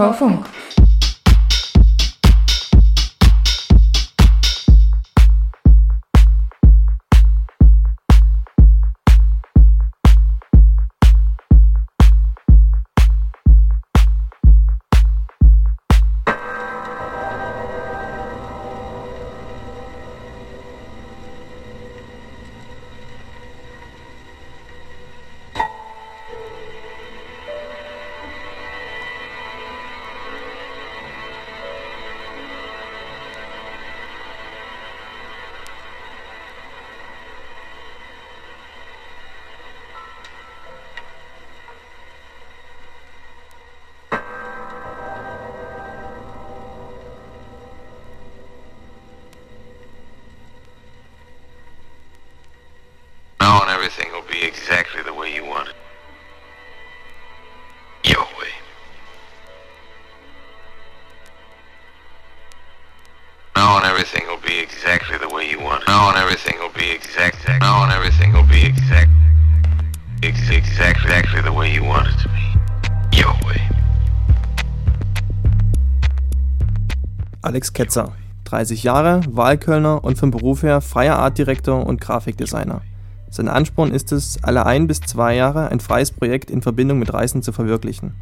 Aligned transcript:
Ihr 0.00 0.06
hört 0.06 0.14
UV 0.14 0.18
Funk. 0.18 0.46
Ketzer, 77.80 78.12
30 78.44 78.82
Jahre, 78.82 79.22
Wahlkölner 79.30 80.04
und 80.04 80.18
vom 80.18 80.30
Beruf 80.30 80.62
her 80.62 80.82
freier 80.82 81.18
Artdirektor 81.18 81.86
und 81.86 81.98
Grafikdesigner. 81.98 82.82
Sein 83.30 83.48
Ansporn 83.48 83.90
ist 83.90 84.12
es, 84.12 84.38
alle 84.44 84.66
ein 84.66 84.86
bis 84.86 85.00
zwei 85.00 85.34
Jahre 85.34 85.70
ein 85.70 85.80
freies 85.80 86.10
Projekt 86.10 86.50
in 86.50 86.60
Verbindung 86.60 86.98
mit 86.98 87.10
Reisen 87.10 87.40
zu 87.40 87.52
verwirklichen. 87.52 88.12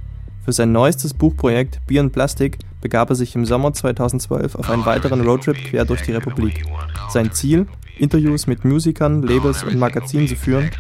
Für 0.45 0.53
sein 0.53 0.71
neuestes 0.71 1.13
Buchprojekt 1.13 1.81
Beyond 1.89 2.13
Plastic 2.13 2.59
begab 2.81 3.11
er 3.11 3.17
sich 3.17 3.35
im 3.35 3.45
Sommer 3.45 3.73
2012 3.73 4.55
auf 4.55 4.71
einen 4.71 4.87
weiteren 4.87 5.23
Roadtrip 5.23 5.57
quer 5.57 5.85
durch 5.85 6.03
die 6.03 6.13
Republik. 6.13 6.65
Sein 7.09 7.33
Ziel, 7.33 7.67
Interviews 7.99 8.47
mit 8.47 8.65
Musikern, 8.65 9.25
Labels 9.25 9.65
und 9.65 9.77
Magazinen 9.77 10.29
zu 10.29 10.37
führen, 10.37 10.71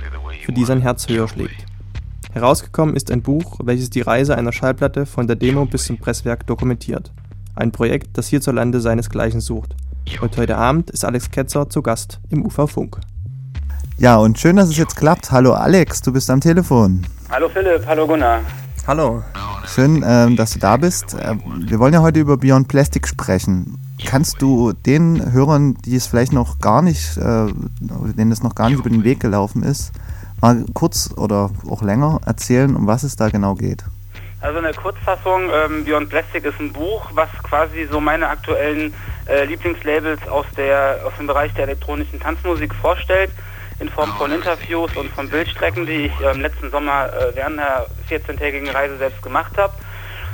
für 0.46 0.52
die 0.52 0.64
sein 0.64 0.82
Herz 0.82 1.08
höher 1.08 1.26
schlägt. 1.26 1.66
Herausgekommen 2.30 2.94
ist 2.94 3.10
ein 3.10 3.22
Buch, 3.22 3.58
welches 3.64 3.90
die 3.90 4.02
Reise 4.02 4.36
einer 4.36 4.52
Schallplatte 4.52 5.04
von 5.04 5.26
der 5.26 5.34
Demo 5.34 5.64
bis 5.64 5.86
zum 5.86 5.98
Presswerk 5.98 6.46
dokumentiert. 6.46 7.10
Ein 7.58 7.72
Projekt, 7.72 8.16
das 8.16 8.28
hierzulande 8.28 8.80
seinesgleichen 8.80 9.40
sucht. 9.40 9.74
Und 10.20 10.36
heute 10.36 10.56
Abend 10.56 10.90
ist 10.90 11.04
Alex 11.04 11.32
Ketzer 11.32 11.68
zu 11.68 11.82
Gast 11.82 12.20
im 12.30 12.46
UV 12.46 12.70
Funk. 12.70 13.00
Ja, 13.98 14.16
und 14.18 14.38
schön, 14.38 14.54
dass 14.54 14.68
es 14.68 14.76
jetzt 14.76 14.94
klappt. 14.94 15.32
Hallo 15.32 15.54
Alex, 15.54 16.00
du 16.02 16.12
bist 16.12 16.30
am 16.30 16.40
Telefon. 16.40 17.04
Hallo 17.28 17.48
Philipp, 17.48 17.84
hallo 17.84 18.06
Gunnar. 18.06 18.42
Hallo. 18.86 19.24
Schön, 19.66 20.04
ähm, 20.06 20.36
dass 20.36 20.52
du 20.52 20.60
da 20.60 20.76
bist. 20.76 21.14
Äh, 21.14 21.34
wir 21.66 21.80
wollen 21.80 21.92
ja 21.92 22.00
heute 22.00 22.20
über 22.20 22.36
Beyond 22.36 22.68
Plastic 22.68 23.08
sprechen. 23.08 23.76
Kannst 24.06 24.40
du 24.40 24.72
den 24.72 25.32
Hörern, 25.32 25.74
die 25.84 25.96
es 25.96 26.06
vielleicht 26.06 26.32
noch 26.32 26.60
gar 26.60 26.80
nicht, 26.80 27.16
äh, 27.16 27.20
oder 27.20 28.12
denen 28.16 28.30
es 28.30 28.40
noch 28.40 28.54
gar 28.54 28.70
nicht 28.70 28.78
über 28.78 28.88
den 28.88 29.02
Weg 29.02 29.18
gelaufen 29.18 29.64
ist, 29.64 29.90
mal 30.40 30.64
kurz 30.74 31.10
oder 31.16 31.50
auch 31.68 31.82
länger 31.82 32.20
erzählen, 32.24 32.76
um 32.76 32.86
was 32.86 33.02
es 33.02 33.16
da 33.16 33.30
genau 33.30 33.56
geht? 33.56 33.82
Also 34.40 34.58
in 34.58 34.64
der 34.64 34.74
Kurzfassung, 34.74 35.50
ähm, 35.52 35.84
Beyond 35.84 36.10
Plastic 36.10 36.44
ist 36.44 36.60
ein 36.60 36.72
Buch, 36.72 37.10
was 37.14 37.28
quasi 37.42 37.88
so 37.90 38.00
meine 38.00 38.28
aktuellen 38.28 38.94
äh, 39.26 39.44
Lieblingslabels 39.44 40.26
aus, 40.28 40.46
der, 40.56 41.00
aus 41.04 41.12
dem 41.18 41.26
Bereich 41.26 41.52
der 41.54 41.64
elektronischen 41.64 42.20
Tanzmusik 42.20 42.72
vorstellt, 42.72 43.30
in 43.80 43.88
Form 43.88 44.12
von 44.16 44.30
Interviews 44.30 44.96
und 44.96 45.10
von 45.10 45.28
Bildstrecken, 45.28 45.86
die 45.86 46.06
ich 46.06 46.12
ähm, 46.20 46.40
letzten 46.40 46.70
Sommer 46.70 47.08
äh, 47.12 47.34
während 47.34 47.58
der 47.58 47.86
14-tägigen 48.08 48.70
Reise 48.70 48.96
selbst 48.98 49.22
gemacht 49.22 49.58
habe. 49.58 49.72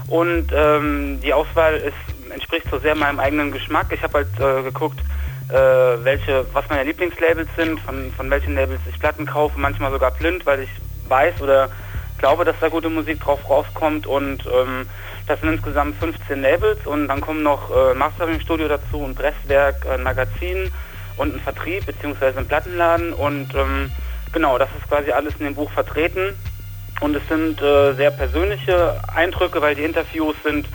Und 0.08 0.52
ähm, 0.54 1.20
die 1.22 1.32
Auswahl 1.32 1.74
ist, 1.76 1.94
entspricht 2.30 2.66
so 2.70 2.78
sehr 2.78 2.94
meinem 2.94 3.20
eigenen 3.20 3.52
Geschmack. 3.52 3.86
Ich 3.90 4.02
habe 4.02 4.18
halt 4.18 4.28
äh, 4.38 4.62
geguckt, 4.64 5.00
äh, 5.48 5.54
welche, 5.54 6.44
was 6.52 6.68
meine 6.68 6.84
Lieblingslabels 6.84 7.48
sind, 7.56 7.80
von, 7.80 8.12
von 8.12 8.30
welchen 8.30 8.54
Labels 8.54 8.80
ich 8.88 8.98
Platten 8.98 9.24
kaufe, 9.24 9.58
manchmal 9.58 9.92
sogar 9.92 10.10
blind, 10.10 10.44
weil 10.44 10.60
ich 10.60 10.70
weiß 11.08 11.40
oder 11.40 11.70
glaube, 12.18 12.44
dass 12.44 12.56
da 12.60 12.68
gute 12.68 12.90
Musik 12.90 13.20
drauf 13.20 13.48
rauskommt 13.48 14.06
und 14.06 14.44
ähm, 14.46 14.86
das 15.26 15.40
sind 15.40 15.50
insgesamt 15.50 15.96
15 15.96 16.42
Labels 16.42 16.86
und 16.86 17.08
dann 17.08 17.20
kommen 17.20 17.42
noch 17.42 17.70
äh, 17.70 17.94
Mastering-Studio 17.94 18.68
dazu, 18.68 19.04
ein 19.04 19.14
Presswerk, 19.14 19.86
ein 19.86 20.02
Magazin 20.02 20.70
und 21.16 21.34
ein 21.34 21.40
Vertrieb 21.40 21.86
beziehungsweise 21.86 22.38
ein 22.38 22.48
Plattenladen 22.48 23.12
und 23.12 23.54
ähm, 23.54 23.90
genau, 24.32 24.58
das 24.58 24.68
ist 24.78 24.88
quasi 24.88 25.12
alles 25.12 25.34
in 25.38 25.46
dem 25.46 25.54
Buch 25.54 25.70
vertreten 25.70 26.34
und 27.00 27.16
es 27.16 27.26
sind 27.28 27.60
äh, 27.62 27.94
sehr 27.94 28.10
persönliche 28.10 29.00
Eindrücke, 29.14 29.60
weil 29.60 29.74
die 29.74 29.84
Interviews 29.84 30.36
sind 30.42 30.68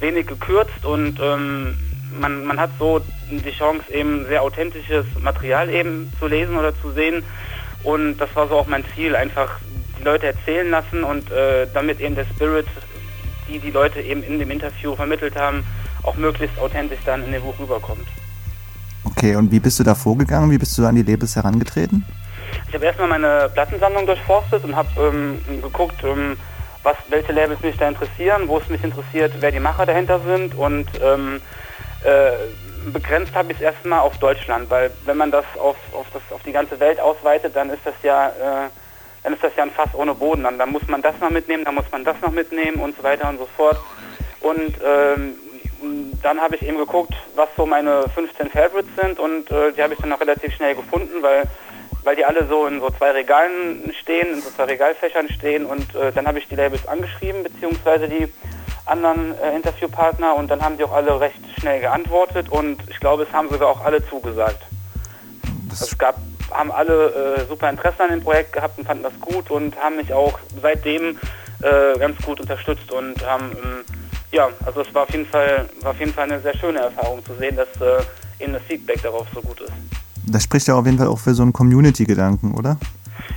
wenig 0.00 0.26
gekürzt 0.26 0.84
und 0.84 1.18
ähm, 1.20 1.76
man, 2.18 2.44
man 2.44 2.60
hat 2.60 2.70
so 2.78 3.00
die 3.30 3.50
Chance 3.50 3.92
eben 3.92 4.26
sehr 4.26 4.42
authentisches 4.42 5.06
Material 5.20 5.68
eben 5.70 6.12
zu 6.18 6.26
lesen 6.26 6.56
oder 6.56 6.74
zu 6.80 6.92
sehen 6.92 7.24
und 7.82 8.18
das 8.18 8.34
war 8.34 8.48
so 8.48 8.56
auch 8.56 8.66
mein 8.66 8.84
Ziel, 8.94 9.16
einfach 9.16 9.58
die 9.98 10.04
Leute 10.04 10.26
erzählen 10.26 10.70
lassen 10.70 11.04
und 11.04 11.30
äh, 11.30 11.66
damit 11.72 12.00
eben 12.00 12.14
der 12.14 12.24
Spirit, 12.26 12.66
die 13.48 13.58
die 13.58 13.70
Leute 13.70 14.00
eben 14.00 14.22
in 14.22 14.38
dem 14.38 14.50
Interview 14.50 14.94
vermittelt 14.94 15.36
haben, 15.36 15.64
auch 16.02 16.16
möglichst 16.16 16.58
authentisch 16.58 17.00
dann 17.04 17.24
in 17.24 17.32
dem 17.32 17.42
Buch 17.42 17.58
rüberkommt. 17.58 18.06
Okay, 19.04 19.36
und 19.36 19.50
wie 19.52 19.60
bist 19.60 19.78
du 19.78 19.84
da 19.84 19.94
vorgegangen? 19.94 20.50
Wie 20.50 20.58
bist 20.58 20.76
du 20.78 20.86
an 20.86 20.94
die 20.94 21.02
Labels 21.02 21.36
herangetreten? 21.36 22.04
Ich 22.68 22.74
habe 22.74 22.86
erstmal 22.86 23.08
meine 23.08 23.50
Plattensammlung 23.52 24.06
durchforstet 24.06 24.64
und 24.64 24.74
habe 24.74 24.88
ähm, 24.98 25.38
geguckt, 25.62 26.02
ähm, 26.04 26.36
was, 26.82 26.96
welche 27.08 27.32
Labels 27.32 27.60
mich 27.62 27.76
da 27.76 27.88
interessieren, 27.88 28.42
wo 28.46 28.58
es 28.58 28.68
mich 28.68 28.82
interessiert, 28.84 29.32
wer 29.40 29.50
die 29.50 29.60
Macher 29.60 29.86
dahinter 29.86 30.20
sind 30.20 30.54
und 30.54 30.86
ähm, 31.02 31.40
äh, 32.04 32.90
begrenzt 32.92 33.34
habe 33.34 33.52
ich 33.52 33.58
es 33.58 33.62
erstmal 33.62 34.00
auf 34.00 34.18
Deutschland, 34.18 34.70
weil 34.70 34.90
wenn 35.04 35.16
man 35.16 35.30
das 35.30 35.44
auf, 35.58 35.76
auf, 35.92 36.06
das 36.12 36.22
auf 36.30 36.42
die 36.42 36.52
ganze 36.52 36.78
Welt 36.80 37.00
ausweitet, 37.00 37.56
dann 37.56 37.70
ist 37.70 37.80
das 37.84 37.94
ja 38.02 38.28
äh, 38.28 38.68
dann 39.24 39.32
ist 39.32 39.42
das 39.42 39.56
ja 39.56 39.64
ein 39.64 39.70
Fass 39.72 39.88
ohne 39.94 40.14
Boden. 40.14 40.44
Dann, 40.44 40.58
dann 40.58 40.70
muss 40.70 40.86
man 40.86 41.02
das 41.02 41.18
noch 41.20 41.30
mitnehmen, 41.30 41.64
dann 41.64 41.74
muss 41.74 41.90
man 41.90 42.04
das 42.04 42.20
noch 42.20 42.30
mitnehmen 42.30 42.76
und 42.76 42.96
so 42.96 43.02
weiter 43.02 43.28
und 43.28 43.38
so 43.38 43.48
fort. 43.56 43.78
Und 44.40 44.76
ähm, 44.84 45.34
dann 46.22 46.40
habe 46.40 46.56
ich 46.56 46.62
eben 46.62 46.78
geguckt, 46.78 47.14
was 47.34 47.48
so 47.56 47.66
meine 47.66 48.04
15 48.14 48.50
Favorites 48.50 48.90
sind 49.00 49.18
und 49.18 49.50
äh, 49.50 49.72
die 49.72 49.82
habe 49.82 49.94
ich 49.94 50.00
dann 50.00 50.12
auch 50.12 50.20
relativ 50.20 50.54
schnell 50.54 50.74
gefunden, 50.74 51.22
weil 51.22 51.44
weil 52.04 52.16
die 52.16 52.24
alle 52.24 52.46
so 52.46 52.66
in 52.66 52.80
so 52.80 52.90
zwei 52.90 53.12
Regalen 53.12 53.92
stehen, 54.00 54.34
in 54.34 54.42
so 54.42 54.50
zwei 54.50 54.64
Regalfächern 54.64 55.28
stehen 55.30 55.64
und 55.64 55.94
äh, 55.94 56.12
dann 56.12 56.26
habe 56.26 56.38
ich 56.38 56.46
die 56.48 56.54
Labels 56.54 56.86
angeschrieben, 56.86 57.42
beziehungsweise 57.42 58.08
die 58.08 58.28
anderen 58.86 59.34
äh, 59.38 59.56
Interviewpartner 59.56 60.34
und 60.34 60.50
dann 60.50 60.62
haben 60.62 60.76
die 60.76 60.84
auch 60.84 60.92
alle 60.92 61.18
recht 61.18 61.40
schnell 61.58 61.80
geantwortet 61.80 62.50
und 62.50 62.78
ich 62.90 63.00
glaube, 63.00 63.22
es 63.22 63.32
haben 63.32 63.48
sogar 63.48 63.68
auch 63.70 63.84
alle 63.84 64.06
zugesagt. 64.06 64.60
Also 65.70 65.86
es 65.86 65.98
gab, 65.98 66.16
haben 66.54 66.72
alle 66.72 67.36
äh, 67.36 67.46
super 67.48 67.68
Interesse 67.68 68.02
an 68.02 68.10
dem 68.10 68.22
Projekt 68.22 68.52
gehabt 68.52 68.78
und 68.78 68.86
fanden 68.86 69.02
das 69.02 69.18
gut 69.20 69.50
und 69.50 69.76
haben 69.76 69.96
mich 69.96 70.12
auch 70.12 70.38
seitdem 70.62 71.18
äh, 71.60 71.98
ganz 71.98 72.16
gut 72.22 72.40
unterstützt 72.40 72.90
und 72.90 73.24
haben, 73.26 73.50
ähm, 73.52 73.84
ja, 74.32 74.48
also 74.64 74.80
es 74.80 74.94
war 74.94 75.02
auf 75.02 75.10
jeden 75.10 75.26
Fall, 75.26 75.68
war 75.82 75.90
auf 75.90 75.98
jeden 75.98 76.12
Fall 76.12 76.24
eine 76.24 76.40
sehr 76.40 76.56
schöne 76.56 76.78
Erfahrung 76.78 77.24
zu 77.24 77.34
sehen, 77.34 77.56
dass 77.56 77.68
äh, 77.80 78.42
eben 78.42 78.52
das 78.52 78.62
Feedback 78.62 79.02
darauf 79.02 79.26
so 79.34 79.40
gut 79.40 79.60
ist. 79.60 79.72
Das 80.26 80.42
spricht 80.42 80.66
ja 80.66 80.74
auf 80.74 80.86
jeden 80.86 80.98
Fall 80.98 81.08
auch 81.08 81.18
für 81.18 81.34
so 81.34 81.42
einen 81.42 81.52
Community-Gedanken, 81.52 82.54
oder? 82.54 82.78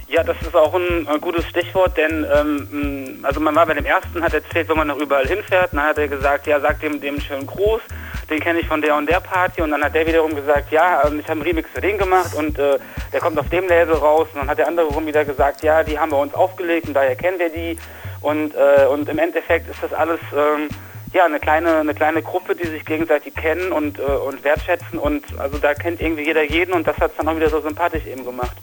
Ja, 0.10 0.24
das 0.24 0.38
ist 0.42 0.56
auch 0.56 0.74
ein, 0.74 1.08
ein 1.08 1.20
gutes 1.20 1.46
Stichwort, 1.48 1.98
denn 1.98 2.26
ähm, 2.34 3.20
also 3.24 3.42
man 3.42 3.54
war 3.56 3.66
bei 3.66 3.74
dem 3.74 3.86
ersten, 3.86 4.24
hat 4.24 4.34
erzählt, 4.34 4.70
wenn 4.70 4.78
man 4.78 4.88
noch 4.88 5.00
überall 5.00 5.28
hinfährt, 5.28 5.74
dann 5.74 5.84
hat 5.84 5.98
er 5.98 6.08
gesagt, 6.08 6.48
ja, 6.48 6.62
sag 6.62 6.80
dem, 6.80 7.02
dem 7.02 7.20
schönen 7.20 7.46
Gruß, 7.46 7.82
den 8.30 8.40
kenne 8.40 8.60
ich 8.60 8.68
von 8.68 8.82
der 8.82 8.96
und 8.96 9.10
der 9.10 9.20
Party 9.20 9.62
und 9.62 9.72
dann 9.72 9.84
hat 9.84 9.96
der 9.96 10.08
wiederum 10.08 10.34
gesagt, 10.34 10.72
ja, 10.72 11.06
ähm, 11.06 11.20
ich 11.20 11.26
habe 11.26 11.34
einen 11.34 11.42
Remix 11.42 11.70
für 11.74 11.82
den 11.82 11.98
gemacht 11.98 12.34
und 12.36 12.58
äh, 12.58 12.80
der 13.12 13.20
kommt 13.20 13.38
auf 13.38 13.50
dem 13.50 13.68
Label 13.68 13.96
raus 13.96 14.28
und 14.34 14.40
dann 14.40 14.50
hat 14.50 14.58
der 14.58 14.68
andere 14.68 14.88
rum 14.88 15.06
wieder 15.06 15.26
gesagt, 15.26 15.62
ja, 15.62 15.84
die 15.84 16.00
haben 16.00 16.12
bei 16.12 16.18
uns 16.18 16.34
aufgelegt 16.34 16.88
und 16.88 16.94
daher 16.94 17.16
kennen 17.16 17.38
wir 17.38 17.50
die 17.50 17.78
und, 18.22 18.56
äh, 18.56 18.86
und 18.86 19.10
im 19.10 19.20
Endeffekt 19.20 19.70
ist 19.70 19.84
das 19.84 19.94
alles 19.94 20.20
ähm, 20.34 20.70
ja, 21.14 21.26
eine 21.26 21.40
kleine, 21.40 21.80
eine 21.80 21.94
kleine 21.94 22.22
Gruppe, 22.22 22.56
die 22.56 22.68
sich 22.68 22.86
gegenseitig 22.86 23.36
kennen 23.36 23.72
und, 23.72 24.00
äh, 24.00 24.04
und 24.04 24.44
wertschätzen 24.44 25.00
und 25.00 25.24
also 25.38 25.58
da 25.58 25.74
kennt 25.74 26.02
irgendwie 26.02 26.24
jeder 26.24 26.44
jeden 26.44 26.74
und 26.74 26.88
das 26.88 26.98
hat 26.98 27.12
es 27.12 27.18
dann 27.18 27.28
auch 27.28 27.36
wieder 27.36 27.50
so 27.50 27.62
sympathisch 27.62 28.06
eben 28.06 28.24
gemacht. 28.26 28.56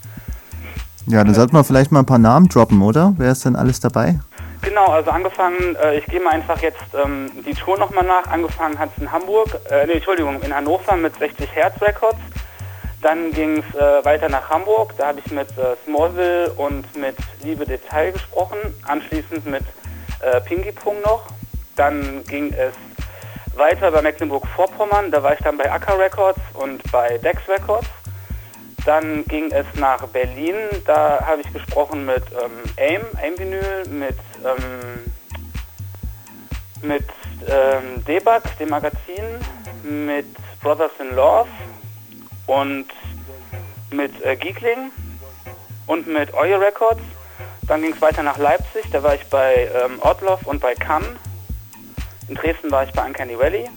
Ja, 1.07 1.23
dann 1.23 1.35
sollten 1.35 1.55
wir 1.55 1.65
vielleicht 1.65 1.93
mal 1.93 2.01
ein 2.01 2.07
paar 2.07 2.19
Namen 2.19 2.49
droppen, 2.49 2.81
oder? 2.81 3.13
Wer 3.19 3.33
ist 3.33 3.45
denn 3.45 3.57
alles 3.57 3.81
dabei? 3.81 4.19
Genau, 4.63 4.87
also 4.87 5.11
angefangen, 5.11 5.77
äh, 5.77 5.99
ich 5.99 6.07
gehe 6.07 6.21
mal 6.21 6.31
einfach 6.31 6.61
jetzt 6.63 6.81
ähm, 6.95 7.31
die 7.47 7.53
Tour 7.53 7.79
nochmal 7.79 8.05
nach. 8.05 8.27
Angefangen 8.29 8.79
hat 8.79 8.89
es 8.97 9.03
in 9.03 9.13
Hamburg, 9.13 9.49
äh, 9.71 9.87
nee, 9.87 9.95
Entschuldigung, 9.95 10.41
in 10.41 10.55
Hannover 10.55 10.97
mit 10.97 11.15
60 11.17 11.55
Hertz 11.55 11.81
Records. 11.83 12.19
Dann 13.03 13.31
ging 13.33 13.59
es 13.59 13.75
äh, 13.79 14.05
weiter 14.07 14.31
nach 14.31 14.49
Hamburg, 14.49 14.95
da 14.97 15.09
habe 15.09 15.21
ich 15.23 15.31
mit 15.31 15.51
äh, 15.59 15.77
Smallville 15.85 16.51
und 16.53 16.97
mit 16.97 17.17
Liebe 17.43 17.67
Detail 17.67 18.13
gesprochen. 18.13 18.57
Anschließend 18.87 19.45
mit 19.45 19.65
äh, 20.21 20.41
Pinky 20.41 20.73
Pong 20.73 21.03
noch. 21.03 21.27
Dann 21.77 22.25
ging 22.27 22.51
es 22.55 22.73
weiter 23.59 23.91
bei 23.91 24.01
Mecklenburg-Vorpommern, 24.01 25.11
da 25.11 25.23
war 25.23 25.35
ich 25.35 25.41
dann 25.41 25.59
bei 25.59 25.71
Acker 25.71 25.99
Records 25.99 26.41
und 26.55 26.81
bei 26.91 27.19
Dex 27.19 27.47
Records. 27.47 27.87
Dann 28.85 29.25
ging 29.25 29.51
es 29.51 29.67
nach 29.77 30.07
Berlin, 30.09 30.55
da 30.85 31.25
habe 31.27 31.41
ich 31.41 31.53
gesprochen 31.53 32.05
mit 32.05 32.23
ähm, 32.33 32.53
AIM, 32.77 33.03
AIM 33.17 33.39
Vinyl, 33.39 33.89
mit, 33.89 34.17
ähm, 34.45 35.13
mit 36.83 37.05
ähm, 37.49 38.05
Debug, 38.05 38.43
dem 38.59 38.69
Magazin, 38.69 39.41
mit 39.83 40.27
Brothers 40.61 40.93
in 40.99 41.17
Love 41.17 41.49
und 42.47 42.87
mit 43.91 44.23
äh, 44.23 44.37
Geekling 44.37 44.91
und 45.87 46.07
mit 46.07 46.35
Oil 46.35 46.57
Records. 46.57 47.03
Dann 47.63 47.81
ging 47.81 47.95
es 47.95 48.03
weiter 48.03 48.23
nach 48.23 48.37
Leipzig, 48.37 48.85
da 48.93 49.03
war 49.03 49.15
ich 49.15 49.25
bei 49.31 49.71
ähm, 49.75 49.99
Ortloff 50.01 50.47
und 50.47 50.61
bei 50.61 50.75
Cannes. 50.75 51.09
In 52.29 52.35
Dresden 52.35 52.71
war 52.71 52.85
ich 52.85 52.93
bei 52.93 53.05
Uncanny 53.05 53.39
Valley. 53.39 53.69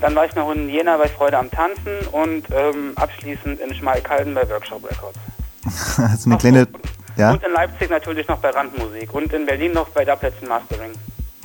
Dann 0.00 0.14
war 0.14 0.24
ich 0.26 0.34
noch 0.34 0.50
in 0.52 0.68
Jena 0.68 0.96
bei 0.96 1.08
Freude 1.08 1.38
am 1.38 1.50
Tanzen 1.50 2.06
und 2.12 2.46
ähm, 2.50 2.92
abschließend 2.96 3.60
in 3.60 3.74
Schmalkalden 3.74 4.34
bei 4.34 4.48
Workshop 4.48 4.84
Records. 4.84 5.18
also 5.98 6.30
eine 6.30 6.38
kleine, 6.38 6.68
ja? 7.16 7.32
Und 7.32 7.42
in 7.42 7.52
Leipzig 7.52 7.90
natürlich 7.90 8.28
noch 8.28 8.38
bei 8.38 8.50
Randmusik 8.50 9.14
und 9.14 9.32
in 9.32 9.46
Berlin 9.46 9.72
noch 9.72 9.88
bei 9.90 10.04
und 10.04 10.48
Mastering. 10.48 10.92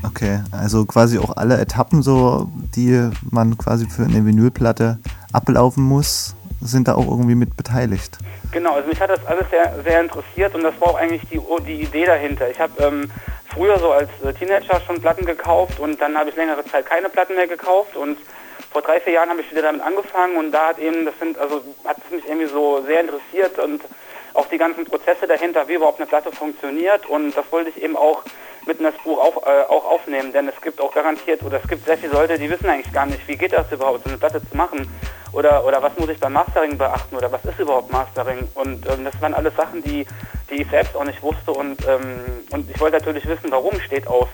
Okay, 0.04 0.42
also 0.52 0.86
quasi 0.86 1.20
auch 1.20 1.36
alle 1.36 1.60
Etappen 1.60 2.02
so, 2.02 2.50
die 2.76 3.10
man 3.30 3.58
quasi 3.58 3.88
für 3.90 4.04
eine 4.04 4.26
Vinylplatte 4.26 5.00
ablaufen 5.34 5.84
muss, 5.84 6.36
sind 6.62 6.88
da 6.88 6.96
auch 6.96 7.08
irgendwie 7.08 7.36
mit 7.36 7.56
beteiligt. 7.56 8.18
Genau, 8.52 8.74
also 8.74 8.88
mich 8.88 9.00
hat 9.00 9.10
das 9.10 9.26
alles 9.26 9.50
sehr, 9.50 9.74
sehr 9.84 10.02
interessiert 10.02 10.56
und 10.56 10.64
das 10.64 10.80
war 10.80 10.90
auch 10.90 11.00
eigentlich 11.00 11.22
die, 11.30 11.40
die 11.66 11.82
Idee 11.82 12.06
dahinter. 12.06 12.50
Ich 12.50 12.60
habe 12.60 12.72
ähm, 12.84 13.12
früher 13.54 13.78
so 13.80 13.92
als 13.92 14.10
äh, 14.24 14.34
Teenager 14.34 14.82
schon 14.82 15.02
Platten 15.02 15.26
gekauft 15.26 15.80
und 15.80 16.02
dann 16.02 16.18
habe 16.18 16.30
ich 16.30 16.36
längere 16.36 16.64
Zeit 16.66 16.86
keine 16.86 17.10
Platten 17.10 17.36
mehr 17.36 17.48
gekauft 17.48 17.96
und 17.96 18.18
vor 18.72 18.82
drei, 18.82 19.00
vier 19.00 19.14
Jahren 19.14 19.30
habe 19.30 19.42
ich 19.42 19.52
wieder 19.52 19.64
damit 19.64 19.82
angefangen 19.82 20.38
und 20.38 20.52
da 20.52 20.68
hat 20.68 20.80
eben, 20.80 21.06
das 21.06 21.18
sind, 21.20 21.38
also 21.38 21.62
hat 21.86 21.98
es 22.06 22.12
mich 22.12 22.28
irgendwie 22.28 22.48
so 22.48 22.84
sehr 22.86 23.02
interessiert 23.02 23.58
und 23.60 23.82
auch 24.34 24.46
die 24.48 24.58
ganzen 24.58 24.86
Prozesse 24.86 25.28
dahinter, 25.28 25.68
wie 25.68 25.74
überhaupt 25.74 26.00
eine 26.00 26.08
Platte 26.08 26.32
funktioniert 26.32 27.06
und 27.08 27.36
das 27.36 27.46
wollte 27.52 27.70
ich 27.70 27.82
eben 27.82 27.96
auch 27.96 28.24
mit 28.68 28.78
in 28.78 28.84
das 28.84 28.96
Buch 29.04 29.18
auf, 29.18 29.38
äh, 29.48 29.64
auch 29.70 29.86
aufnehmen, 29.86 30.32
denn 30.32 30.48
es 30.48 30.62
gibt 30.62 30.80
auch 30.80 30.94
garantiert, 30.94 31.42
oder 31.44 31.60
es 31.62 31.68
gibt 31.68 31.86
sehr 31.86 31.98
viele 31.98 32.14
Leute, 32.14 32.38
die 32.38 32.50
wissen 32.50 32.70
eigentlich 32.70 32.94
gar 32.94 33.06
nicht, 33.06 33.28
wie 33.28 33.38
geht 33.38 33.54
das 33.54 33.72
überhaupt, 33.72 34.04
so 34.04 34.10
eine 34.10 34.18
Platte 34.20 34.42
zu 34.48 34.56
machen 34.56 34.88
oder, 35.32 35.66
oder 35.66 35.82
was 35.82 35.98
muss 35.98 36.10
ich 36.10 36.20
beim 36.20 36.34
Mastering 36.34 36.78
beachten 36.78 37.16
oder 37.16 37.32
was 37.32 37.44
ist 37.46 37.60
überhaupt 37.60 37.92
Mastering 37.92 38.48
und 38.56 38.88
ähm, 38.90 39.06
das 39.06 39.22
waren 39.22 39.34
alles 39.34 39.56
Sachen, 39.56 39.84
die, 39.84 40.06
die 40.50 40.62
ich 40.62 40.70
selbst 40.70 40.96
auch 40.96 41.06
nicht 41.06 41.22
wusste 41.22 41.52
und, 41.52 41.86
ähm, 41.88 42.44
und 42.52 42.70
ich 42.70 42.80
wollte 42.80 42.98
natürlich 42.98 43.28
wissen, 43.28 43.52
warum 43.52 43.80
steht 43.80 44.08
auf 44.08 44.30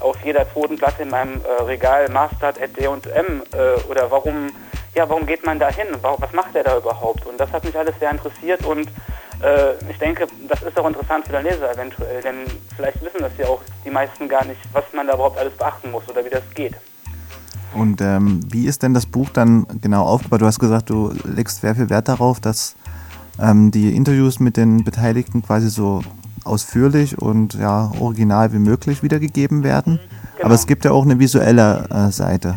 auf 0.00 0.16
jeder 0.24 0.50
zweiten 0.52 0.76
Platte 0.76 1.02
in 1.02 1.10
meinem 1.10 1.40
äh, 1.44 1.62
Regal 1.62 2.08
Master 2.08 2.48
at 2.48 2.76
D&M 2.76 3.42
äh, 3.52 3.80
oder 3.88 4.10
warum, 4.10 4.50
ja, 4.94 5.08
warum 5.08 5.26
geht 5.26 5.44
man 5.44 5.58
da 5.58 5.68
hin? 5.68 5.88
Was 6.02 6.32
macht 6.32 6.54
er 6.56 6.64
da 6.64 6.78
überhaupt? 6.78 7.26
Und 7.26 7.38
das 7.38 7.52
hat 7.52 7.64
mich 7.64 7.76
alles 7.76 7.94
sehr 7.98 8.10
interessiert 8.10 8.64
und 8.64 8.88
äh, 9.42 9.74
ich 9.88 9.98
denke, 9.98 10.26
das 10.48 10.62
ist 10.62 10.78
auch 10.78 10.86
interessant 10.86 11.26
für 11.26 11.32
den 11.32 11.44
Leser 11.44 11.72
eventuell, 11.72 12.20
denn 12.22 12.46
vielleicht 12.76 13.02
wissen 13.02 13.20
das 13.20 13.32
ja 13.38 13.46
auch 13.46 13.60
die 13.84 13.90
meisten 13.90 14.28
gar 14.28 14.44
nicht, 14.44 14.60
was 14.72 14.84
man 14.92 15.06
da 15.06 15.14
überhaupt 15.14 15.38
alles 15.38 15.56
beachten 15.56 15.90
muss 15.90 16.08
oder 16.08 16.24
wie 16.24 16.30
das 16.30 16.42
geht. 16.54 16.74
Und 17.74 18.00
ähm, 18.00 18.40
wie 18.50 18.66
ist 18.66 18.82
denn 18.82 18.94
das 18.94 19.06
Buch 19.06 19.30
dann 19.30 19.66
genau 19.80 20.04
aufgebaut? 20.04 20.40
Du 20.40 20.46
hast 20.46 20.58
gesagt, 20.58 20.90
du 20.90 21.12
legst 21.24 21.60
sehr 21.60 21.74
viel 21.74 21.88
Wert 21.88 22.08
darauf, 22.08 22.40
dass 22.40 22.74
ähm, 23.40 23.70
die 23.70 23.94
Interviews 23.94 24.40
mit 24.40 24.56
den 24.56 24.84
Beteiligten 24.84 25.42
quasi 25.42 25.68
so 25.68 26.02
ausführlich 26.44 27.18
und 27.18 27.54
ja, 27.54 27.92
original 28.00 28.52
wie 28.52 28.58
möglich 28.58 29.02
wiedergegeben 29.02 29.62
werden. 29.62 30.00
Genau. 30.36 30.46
Aber 30.46 30.54
es 30.54 30.66
gibt 30.66 30.84
ja 30.84 30.90
auch 30.90 31.04
eine 31.04 31.18
visuelle 31.18 31.86
äh, 31.90 32.10
Seite. 32.10 32.56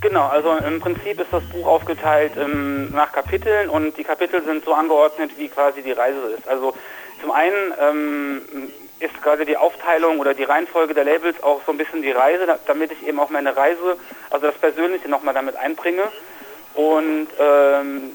Genau, 0.00 0.26
also 0.26 0.56
im 0.58 0.78
Prinzip 0.80 1.18
ist 1.20 1.32
das 1.32 1.42
Buch 1.44 1.66
aufgeteilt 1.66 2.32
ähm, 2.36 2.92
nach 2.92 3.12
Kapiteln 3.12 3.68
und 3.68 3.96
die 3.96 4.04
Kapitel 4.04 4.44
sind 4.44 4.64
so 4.64 4.72
angeordnet, 4.74 5.32
wie 5.36 5.48
quasi 5.48 5.82
die 5.82 5.92
Reise 5.92 6.18
ist. 6.36 6.46
Also 6.46 6.74
zum 7.20 7.30
einen 7.32 7.72
ähm, 7.80 8.40
ist 8.98 9.22
gerade 9.22 9.44
die 9.44 9.56
Aufteilung 9.56 10.18
oder 10.20 10.34
die 10.34 10.44
Reihenfolge 10.44 10.94
der 10.94 11.04
Labels 11.04 11.42
auch 11.42 11.60
so 11.66 11.72
ein 11.72 11.78
bisschen 11.78 12.02
die 12.02 12.10
Reise, 12.10 12.46
damit 12.66 12.92
ich 12.92 13.06
eben 13.06 13.18
auch 13.20 13.30
meine 13.30 13.56
Reise, 13.56 13.98
also 14.30 14.46
das 14.46 14.56
Persönliche 14.56 15.08
nochmal 15.08 15.34
damit 15.34 15.56
einbringe. 15.56 16.04
Und 16.74 17.28
ähm, 17.38 18.12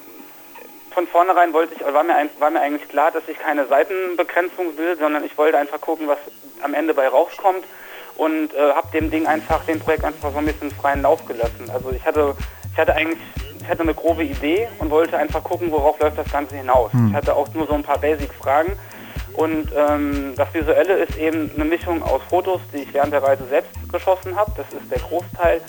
von 0.91 1.07
vornherein 1.07 1.53
wollte 1.53 1.75
ich, 1.75 1.81
war 1.81 2.03
mir, 2.03 2.15
war 2.39 2.49
mir 2.49 2.61
eigentlich 2.61 2.89
klar, 2.89 3.11
dass 3.11 3.23
ich 3.27 3.37
keine 3.37 3.65
Seitenbegrenzung 3.67 4.77
will, 4.77 4.97
sondern 4.97 5.23
ich 5.23 5.37
wollte 5.37 5.57
einfach 5.57 5.79
gucken, 5.79 6.07
was 6.07 6.17
am 6.63 6.73
Ende 6.73 6.93
bei 6.93 7.07
rauskommt 7.07 7.63
und 8.15 8.53
äh, 8.53 8.73
habe 8.73 8.87
dem 8.91 9.09
Ding 9.09 9.25
einfach, 9.27 9.63
dem 9.65 9.79
Projekt 9.79 10.03
einfach 10.03 10.31
so 10.31 10.37
ein 10.37 10.45
bisschen 10.45 10.71
freien 10.71 11.03
Lauf 11.03 11.25
gelassen. 11.25 11.69
Also 11.73 11.91
ich 11.91 12.03
hatte, 12.05 12.35
ich 12.71 12.77
hatte 12.77 12.93
eigentlich, 12.93 13.19
ich 13.59 13.67
hatte 13.67 13.81
eine 13.81 13.93
grobe 13.93 14.23
Idee 14.23 14.67
und 14.79 14.89
wollte 14.89 15.17
einfach 15.17 15.43
gucken, 15.43 15.71
worauf 15.71 15.99
läuft 15.99 16.17
das 16.17 16.31
Ganze 16.31 16.55
hinaus. 16.55 16.91
Hm. 16.93 17.09
Ich 17.09 17.15
hatte 17.15 17.35
auch 17.35 17.47
nur 17.53 17.67
so 17.67 17.73
ein 17.73 17.83
paar 17.83 17.99
Basic-Fragen 17.99 18.73
und 19.33 19.69
ähm, 19.75 20.33
das 20.35 20.53
Visuelle 20.53 20.93
ist 21.03 21.17
eben 21.17 21.51
eine 21.55 21.65
Mischung 21.65 22.03
aus 22.03 22.21
Fotos, 22.29 22.61
die 22.73 22.83
ich 22.83 22.93
während 22.93 23.13
der 23.13 23.23
Reise 23.23 23.45
selbst 23.49 23.71
geschossen 23.91 24.35
habe. 24.35 24.51
Das 24.57 24.65
ist 24.67 24.91
der 24.91 24.99
Großteil. 24.99 25.61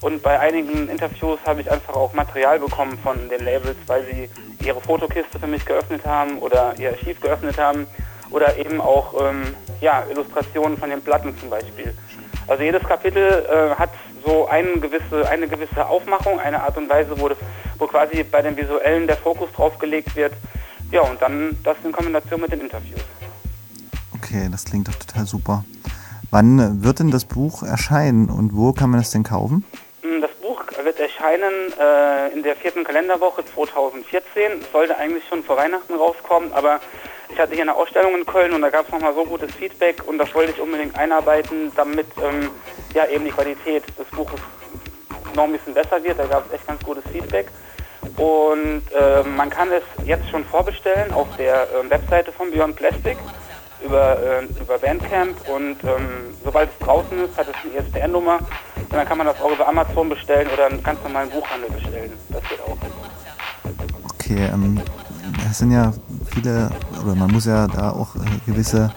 Und 0.00 0.22
bei 0.22 0.38
einigen 0.38 0.88
Interviews 0.88 1.38
habe 1.46 1.60
ich 1.60 1.70
einfach 1.70 1.94
auch 1.94 2.12
Material 2.12 2.58
bekommen 2.58 2.98
von 3.02 3.28
den 3.28 3.44
Labels, 3.44 3.76
weil 3.86 4.04
sie 4.04 4.30
ihre 4.64 4.80
Fotokiste 4.80 5.38
für 5.38 5.46
mich 5.46 5.64
geöffnet 5.64 6.04
haben 6.04 6.38
oder 6.38 6.74
ihr 6.78 6.90
Archiv 6.90 7.20
geöffnet 7.20 7.58
haben 7.58 7.86
oder 8.30 8.56
eben 8.56 8.80
auch 8.80 9.14
ähm, 9.20 9.54
ja, 9.80 10.04
Illustrationen 10.10 10.76
von 10.76 10.90
den 10.90 11.02
Platten 11.02 11.36
zum 11.38 11.50
Beispiel. 11.50 11.94
Also 12.46 12.62
jedes 12.62 12.82
Kapitel 12.82 13.46
äh, 13.48 13.74
hat 13.74 13.90
so 14.24 14.46
eine 14.48 14.78
gewisse, 14.78 15.28
eine 15.28 15.48
gewisse 15.48 15.86
Aufmachung, 15.86 16.38
eine 16.40 16.62
Art 16.62 16.76
und 16.76 16.88
Weise, 16.88 17.18
wo, 17.18 17.30
wo 17.78 17.86
quasi 17.86 18.22
bei 18.24 18.42
den 18.42 18.56
Visuellen 18.56 19.06
der 19.06 19.16
Fokus 19.16 19.50
drauf 19.52 19.78
gelegt 19.78 20.14
wird. 20.16 20.32
Ja, 20.90 21.02
und 21.02 21.20
dann 21.20 21.56
das 21.64 21.76
in 21.84 21.92
Kombination 21.92 22.40
mit 22.40 22.52
den 22.52 22.60
Interviews. 22.60 23.00
Okay, 24.14 24.48
das 24.50 24.64
klingt 24.64 24.88
doch 24.88 24.94
total 24.94 25.26
super. 25.26 25.64
Wann 26.30 26.82
wird 26.82 26.98
denn 26.98 27.10
das 27.10 27.24
Buch 27.24 27.62
erscheinen 27.62 28.28
und 28.28 28.56
wo 28.56 28.72
kann 28.72 28.90
man 28.90 29.00
es 29.00 29.10
denn 29.10 29.22
kaufen? 29.22 29.64
wird 30.86 31.00
erscheinen 31.00 31.72
äh, 31.78 32.32
in 32.32 32.42
der 32.44 32.56
vierten 32.56 32.84
Kalenderwoche 32.84 33.44
2014. 33.44 34.60
Es 34.62 34.72
sollte 34.72 34.96
eigentlich 34.96 35.24
schon 35.28 35.42
vor 35.42 35.56
Weihnachten 35.56 35.94
rauskommen, 35.94 36.52
aber 36.52 36.80
ich 37.28 37.38
hatte 37.38 37.54
hier 37.54 37.62
eine 37.62 37.74
Ausstellung 37.74 38.14
in 38.16 38.24
Köln 38.24 38.52
und 38.52 38.62
da 38.62 38.70
gab 38.70 38.86
es 38.86 38.92
nochmal 38.92 39.12
so 39.12 39.24
gutes 39.24 39.52
Feedback 39.52 40.06
und 40.06 40.16
das 40.18 40.32
wollte 40.32 40.52
ich 40.52 40.60
unbedingt 40.60 40.96
einarbeiten, 40.96 41.72
damit 41.74 42.06
ähm, 42.22 42.50
ja 42.94 43.04
eben 43.08 43.24
die 43.24 43.32
Qualität 43.32 43.82
des 43.98 44.06
Buches 44.12 44.40
noch 45.34 45.44
ein 45.44 45.52
bisschen 45.52 45.74
besser 45.74 46.02
wird. 46.02 46.18
Da 46.18 46.26
gab 46.26 46.46
es 46.46 46.52
echt 46.52 46.66
ganz 46.68 46.82
gutes 46.84 47.04
Feedback. 47.10 47.48
Und 48.16 48.82
äh, 48.92 49.22
man 49.36 49.50
kann 49.50 49.68
es 49.70 50.06
jetzt 50.06 50.28
schon 50.30 50.44
vorbestellen 50.44 51.12
auf 51.12 51.28
der 51.36 51.64
äh, 51.64 51.90
Webseite 51.90 52.32
von 52.32 52.50
Beyond 52.50 52.76
Plastic 52.76 53.18
über, 53.84 54.16
äh, 54.18 54.44
über 54.60 54.78
Bandcamp 54.78 55.36
und 55.48 55.76
ähm, 55.84 56.34
sobald 56.42 56.70
es 56.70 56.86
draußen 56.86 57.24
ist, 57.24 57.36
hat 57.36 57.46
es 57.48 57.54
eine 57.62 57.86
ISBN-Nummer 57.86 58.38
und 58.38 58.92
dann 58.92 59.06
kann 59.06 59.18
man 59.18 59.26
das 59.26 59.40
auch 59.40 59.52
über 59.52 59.68
Amazon 59.68 60.08
bestellen 60.08 60.48
oder 60.52 60.66
einen 60.66 60.82
ganz 60.82 60.98
normalen 61.02 61.28
Buchhandel 61.30 61.70
bestellen. 61.70 62.12
Das 62.30 62.42
geht 62.48 62.60
auch. 62.62 62.76
Okay, 64.14 64.48
ähm, 64.52 64.80
das 65.46 65.58
sind 65.58 65.72
ja 65.72 65.92
viele, 66.32 66.70
oder 67.04 67.14
man 67.14 67.30
muss 67.30 67.44
ja 67.46 67.66
da 67.66 67.90
auch 67.90 68.16
äh, 68.16 68.50
gewisse 68.50 68.92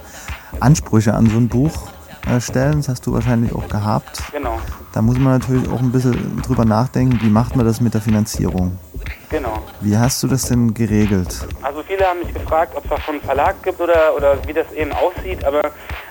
Ansprüche 0.59 1.13
an 1.13 1.29
so 1.29 1.37
ein 1.37 1.49
Buch 1.49 1.89
äh, 2.25 2.39
stellen. 2.39 2.77
Das 2.77 2.89
hast 2.89 3.05
du 3.05 3.13
wahrscheinlich 3.13 3.53
auch 3.53 3.67
gehabt. 3.67 4.23
Genau. 4.31 4.59
Da 4.93 5.01
muss 5.01 5.17
man 5.17 5.39
natürlich 5.39 5.69
auch 5.69 5.79
ein 5.79 5.91
bisschen 5.91 6.41
drüber 6.41 6.65
nachdenken, 6.65 7.19
wie 7.21 7.29
macht 7.29 7.55
man 7.55 7.65
das 7.65 7.81
mit 7.81 7.93
der 7.93 8.01
Finanzierung. 8.01 8.77
Genau. 9.29 9.61
Wie 9.81 9.97
hast 9.97 10.23
du 10.23 10.27
das 10.27 10.43
denn 10.43 10.73
geregelt? 10.73 11.45
Also 11.61 11.83
viele 11.83 12.05
haben 12.05 12.19
mich 12.19 12.33
gefragt, 12.33 12.75
ob 12.75 12.83
es 12.83 12.89
da 12.89 12.99
schon 13.01 13.15
einen 13.15 13.23
Verlag 13.23 13.61
gibt 13.63 13.79
oder, 13.79 14.15
oder 14.15 14.37
wie 14.47 14.53
das 14.53 14.71
eben 14.73 14.91
aussieht, 14.91 15.43
aber 15.43 15.61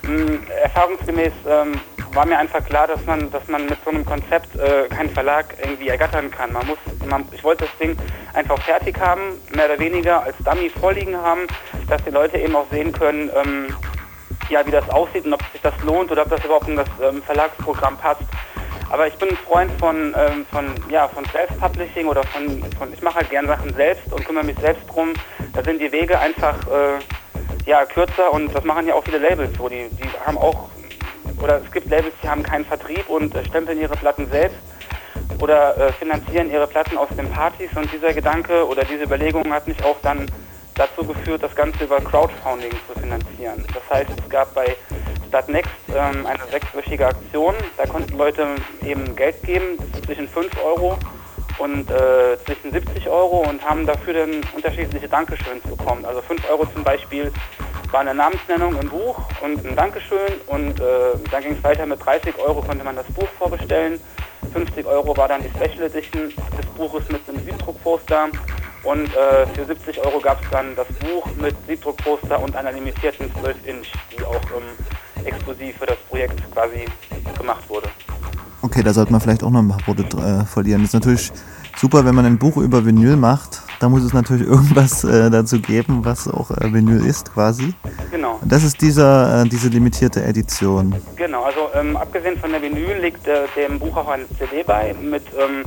mh, 0.03 0.09
hm, 0.09 0.41
erfahrungsgemäß 0.63 1.33
ähm, 1.49 1.81
war 2.15 2.27
mir 2.27 2.39
einfach 2.39 2.65
klar, 2.65 2.87
dass 2.87 3.05
man, 3.07 3.31
dass 3.31 3.47
man 3.49 3.67
mit 3.67 3.79
so 3.85 3.91
einem 3.91 4.05
Konzept 4.05 4.55
äh, 4.57 4.89
keinen 4.89 5.11
Verlag 5.11 5.55
irgendwie 5.63 5.89
ergattern 5.89 6.31
kann. 6.31 6.53
Man 6.53 6.67
muss, 6.67 6.79
man, 7.09 7.25
ich 7.33 7.45
wollte 7.45 7.65
das 7.65 7.77
Ding 7.79 7.97
einfach 8.35 8.61
fertig 8.63 8.99
haben, 9.01 9.21
mehr 9.55 9.67
oder 9.67 9.79
weniger 9.79 10.23
als 10.23 10.37
Dummy 10.39 10.71
vorliegen 10.71 11.17
haben, 11.17 11.43
dass 11.89 12.03
die 12.05 12.11
Leute 12.11 12.39
eben 12.39 12.57
auch 12.57 12.67
sehen 12.71 12.93
können, 12.93 13.31
ähm, 13.35 13.75
ja, 14.49 14.65
wie 14.67 14.71
das 14.71 14.89
aussieht 14.89 15.27
und 15.27 15.35
ob 15.35 15.43
sich 15.53 15.61
das 15.61 15.75
lohnt 15.83 16.11
oder 16.11 16.23
ob 16.23 16.31
das 16.31 16.45
überhaupt 16.45 16.69
in 16.69 16.77
das 16.77 16.89
ähm, 17.03 17.23
Verlagsprogramm 17.23 17.97
passt. 17.99 18.23
Aber 18.91 19.07
ich 19.07 19.15
bin 19.15 19.29
ein 19.29 19.37
Freund 19.37 19.71
von, 19.79 20.15
ähm, 20.17 20.47
von, 20.51 20.67
ja, 20.91 21.09
von 21.09 21.25
Self-Publishing 21.27 22.07
oder 22.07 22.23
von, 22.25 22.63
von 22.79 22.93
ich 22.93 23.03
mache 23.03 23.17
halt 23.17 23.31
gern 23.31 23.47
Sachen 23.47 23.75
selbst 23.75 24.11
und 24.13 24.25
kümmere 24.25 24.45
mich 24.45 24.59
selbst 24.59 24.83
drum. 24.89 25.13
Da 25.55 25.63
sind 25.63 25.81
die 25.81 25.93
Wege 25.93 26.19
einfach 26.19 26.57
äh, 26.69 27.69
ja, 27.69 27.85
kürzer 27.85 28.33
und 28.33 28.55
das 28.55 28.65
machen 28.65 28.87
ja 28.87 28.95
auch 28.95 29.05
viele 29.05 29.19
Labels 29.19 29.57
so. 29.59 29.69
Die, 29.69 29.89
die 29.91 30.09
haben 30.27 30.39
auch 30.39 30.69
oder 31.41 31.61
es 31.65 31.71
gibt 31.71 31.89
Labels, 31.91 32.15
die 32.23 32.29
haben 32.29 32.43
keinen 32.43 32.65
Vertrieb 32.65 33.09
und 33.09 33.35
äh, 33.35 33.45
stempeln 33.45 33.81
ihre 33.81 33.97
Platten 33.97 34.29
selbst 34.31 34.59
oder 35.41 35.77
äh, 35.77 35.93
finanzieren 35.93 36.51
ihre 36.51 36.67
Platten 36.67 36.97
aus 36.97 37.09
den 37.17 37.31
Partys 37.31 37.71
und 37.77 37.93
dieser 37.93 38.13
Gedanke 38.13 38.67
oder 38.67 38.85
diese 38.85 39.05
Überlegung 39.05 39.53
hat 39.53 39.69
mich 39.69 39.83
auch 39.85 39.97
dann 40.03 40.27
dazu 40.79 41.05
geführt, 41.05 41.43
das 41.43 41.55
Ganze 41.55 41.85
über 41.85 42.01
Crowdfunding 42.01 42.71
zu 42.71 42.99
finanzieren. 42.99 43.65
Das 43.75 43.83
heißt, 43.91 44.11
es 44.17 44.31
gab 44.31 44.55
bei 44.55 44.77
Startnext 45.29 45.71
ähm, 45.95 46.25
eine 46.25 46.45
sechswöchige 46.51 47.07
Aktion, 47.07 47.55
da 47.77 47.85
konnten 47.85 48.17
Leute 48.17 48.47
eben 48.83 49.15
Geld 49.17 49.43
geben 49.43 49.79
zwischen 50.07 50.29
5 50.29 50.51
Euro 50.65 50.97
und 51.59 51.91
äh, 51.91 52.39
zwischen 52.47 52.73
70 52.73 53.09
Euro 53.09 53.41
und 53.49 53.63
haben 53.69 53.85
dafür 53.85 54.15
dann 54.15 54.41
unterschiedliche 54.55 55.09
Dankeschöns 55.09 55.63
bekommen. 55.65 56.05
Also 56.05 56.23
5 56.23 56.49
Euro 56.51 56.65
zum 56.67 56.85
Beispiel 56.85 57.33
war 57.91 58.01
eine 58.01 58.15
Namensnennung 58.15 58.79
im 58.81 58.89
Buch 58.89 59.19
und 59.43 59.67
ein 59.67 59.75
Dankeschön 59.75 60.33
und 60.47 60.81
äh, 60.81 60.85
dann 61.31 61.43
ging 61.43 61.53
es 61.53 61.65
weiter 61.65 61.85
mit 61.87 62.05
30 62.05 62.39
Euro 62.39 62.63
konnte 62.63 62.85
man 62.85 62.97
das 62.97 63.07
Buch 63.07 63.29
vorbestellen. 63.39 64.01
50 64.53 64.87
Euro 64.87 65.17
war 65.17 65.29
dann 65.29 65.43
die 65.43 65.51
Special 65.51 65.87
Edition 65.87 66.33
des 66.57 66.67
Buches 66.77 67.09
mit 67.11 67.29
einem 67.29 67.45
Siebdruckposter 67.45 68.29
und 68.89 69.05
äh, 69.15 69.47
für 69.55 69.67
70 69.67 69.99
Euro 70.05 70.19
gab 70.19 70.43
es 70.43 70.51
dann 70.51 70.75
das 70.75 70.87
Buch 70.87 71.27
mit 71.39 71.55
Siebdruckposter 71.67 72.41
und 72.41 72.57
einer 72.57 72.73
limitierten 72.73 73.31
12 73.41 73.57
Inch, 73.67 73.89
die 74.11 74.25
auch 74.25 74.41
ähm, 74.57 75.27
exklusiv 75.27 75.77
für 75.77 75.87
das 75.87 75.99
Projekt 76.09 76.41
quasi 76.53 76.87
gemacht 77.37 77.69
wurde. 77.69 77.89
Okay, 78.63 78.83
da 78.83 78.95
sollte 78.95 79.13
man 79.13 79.21
vielleicht 79.21 79.45
auch 79.45 79.51
noch 79.51 79.61
ein 79.61 79.69
paar 79.69 79.87
Worte 79.87 80.05
äh, 80.17 80.45
verlieren. 80.47 80.81
Das 80.81 80.91
ist 80.91 80.95
natürlich 80.95 81.31
super, 81.77 82.05
wenn 82.05 82.15
man 82.15 82.25
ein 82.25 82.39
Buch 82.39 82.57
über 82.57 82.85
Vinyl 82.85 83.17
macht. 83.17 83.63
Da 83.79 83.89
muss 83.89 84.03
es 84.03 84.15
natürlich 84.15 84.47
irgendwas 84.49 85.05
äh, 85.05 85.31
dazu 85.31 85.61
geben, 85.61 86.05
was 86.05 86.27
auch 86.27 86.51
äh, 86.51 86.73
Vinyl 86.73 87.05
ist 87.05 87.33
quasi. 87.35 87.75
Genau. 88.11 88.41
Das 88.43 88.65
ist 88.65 88.81
dieser, 88.81 89.43
äh, 89.43 89.49
diese 89.49 89.69
limitierte 89.69 90.25
Edition. 90.25 90.95
Genau, 91.17 91.45
also 91.45 91.69
ähm, 91.75 91.97
abgesehen 91.97 92.39
von 92.39 92.51
der 92.51 92.63
Vinyl 92.63 92.97
liegt 93.03 93.27
äh, 93.29 93.43
dem 93.55 93.79
Buch 93.79 93.97
auch 93.97 94.09
eine 94.09 94.25
CD 94.39 94.63
bei 94.63 94.95
mit, 94.95 95.25
ähm, 95.39 95.65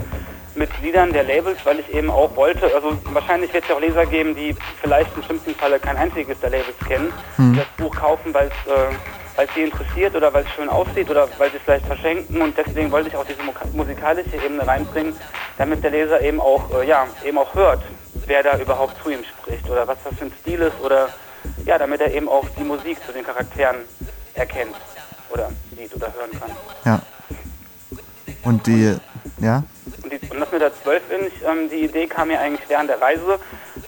mit 0.55 0.69
Liedern 0.81 1.13
der 1.13 1.23
Labels, 1.23 1.59
weil 1.63 1.79
ich 1.79 1.93
eben 1.93 2.09
auch 2.09 2.35
wollte, 2.35 2.65
also 2.75 2.97
wahrscheinlich 3.13 3.53
wird 3.53 3.63
es 3.63 3.69
ja 3.69 3.75
auch 3.75 3.81
Leser 3.81 4.05
geben, 4.05 4.35
die 4.35 4.55
vielleicht 4.81 5.15
im 5.15 5.23
schlimmsten 5.23 5.55
Falle 5.55 5.79
kein 5.79 5.97
einziges 5.97 6.39
der 6.39 6.49
Labels 6.49 6.77
kennen, 6.87 7.13
die 7.37 7.57
das 7.57 7.67
Buch 7.77 7.95
kaufen, 7.95 8.33
weil 8.33 8.47
es 8.47 8.71
äh, 8.71 8.93
weil 9.35 9.47
sie 9.55 9.63
interessiert 9.63 10.15
oder 10.15 10.33
weil 10.33 10.43
es 10.43 10.51
schön 10.51 10.69
aussieht 10.69 11.09
oder 11.09 11.27
weil 11.37 11.49
sie 11.51 11.57
es 11.57 11.63
vielleicht 11.63 11.85
verschenken 11.85 12.41
und 12.41 12.57
deswegen 12.57 12.91
wollte 12.91 13.09
ich 13.09 13.15
auch 13.15 13.25
diese 13.25 13.41
musikalische 13.73 14.35
Ebene 14.35 14.65
reinbringen, 14.67 15.15
damit 15.57 15.83
der 15.83 15.91
Leser 15.91 16.21
eben 16.21 16.39
auch, 16.39 16.69
äh, 16.79 16.87
ja, 16.87 17.07
eben 17.25 17.37
auch 17.37 17.53
hört, 17.53 17.81
wer 18.27 18.43
da 18.43 18.57
überhaupt 18.57 19.01
zu 19.03 19.09
ihm 19.09 19.23
spricht 19.23 19.69
oder 19.69 19.87
was 19.87 19.97
das 20.03 20.15
für 20.17 20.25
ein 20.25 20.33
Stil 20.41 20.61
ist 20.61 20.79
oder 20.81 21.09
ja, 21.65 21.77
damit 21.77 22.01
er 22.01 22.13
eben 22.13 22.27
auch 22.27 22.45
die 22.57 22.63
Musik 22.63 22.97
zu 23.05 23.11
den 23.13 23.23
Charakteren 23.23 23.77
erkennt 24.33 24.75
oder 25.29 25.49
sieht 25.77 25.95
oder 25.95 26.13
hören 26.13 26.31
kann. 26.39 26.51
Ja. 26.85 27.01
Und 28.43 28.65
die, 28.67 28.97
ja, 29.39 29.63
Und, 30.03 30.11
die, 30.11 30.19
und 30.29 30.39
das 30.39 30.51
mit 30.51 30.61
der 30.61 30.71
12-Inch, 30.71 31.33
ähm, 31.47 31.69
die 31.69 31.85
Idee 31.85 32.07
kam 32.07 32.29
mir 32.29 32.39
eigentlich 32.39 32.67
während 32.69 32.89
der 32.89 33.01
Reise. 33.01 33.39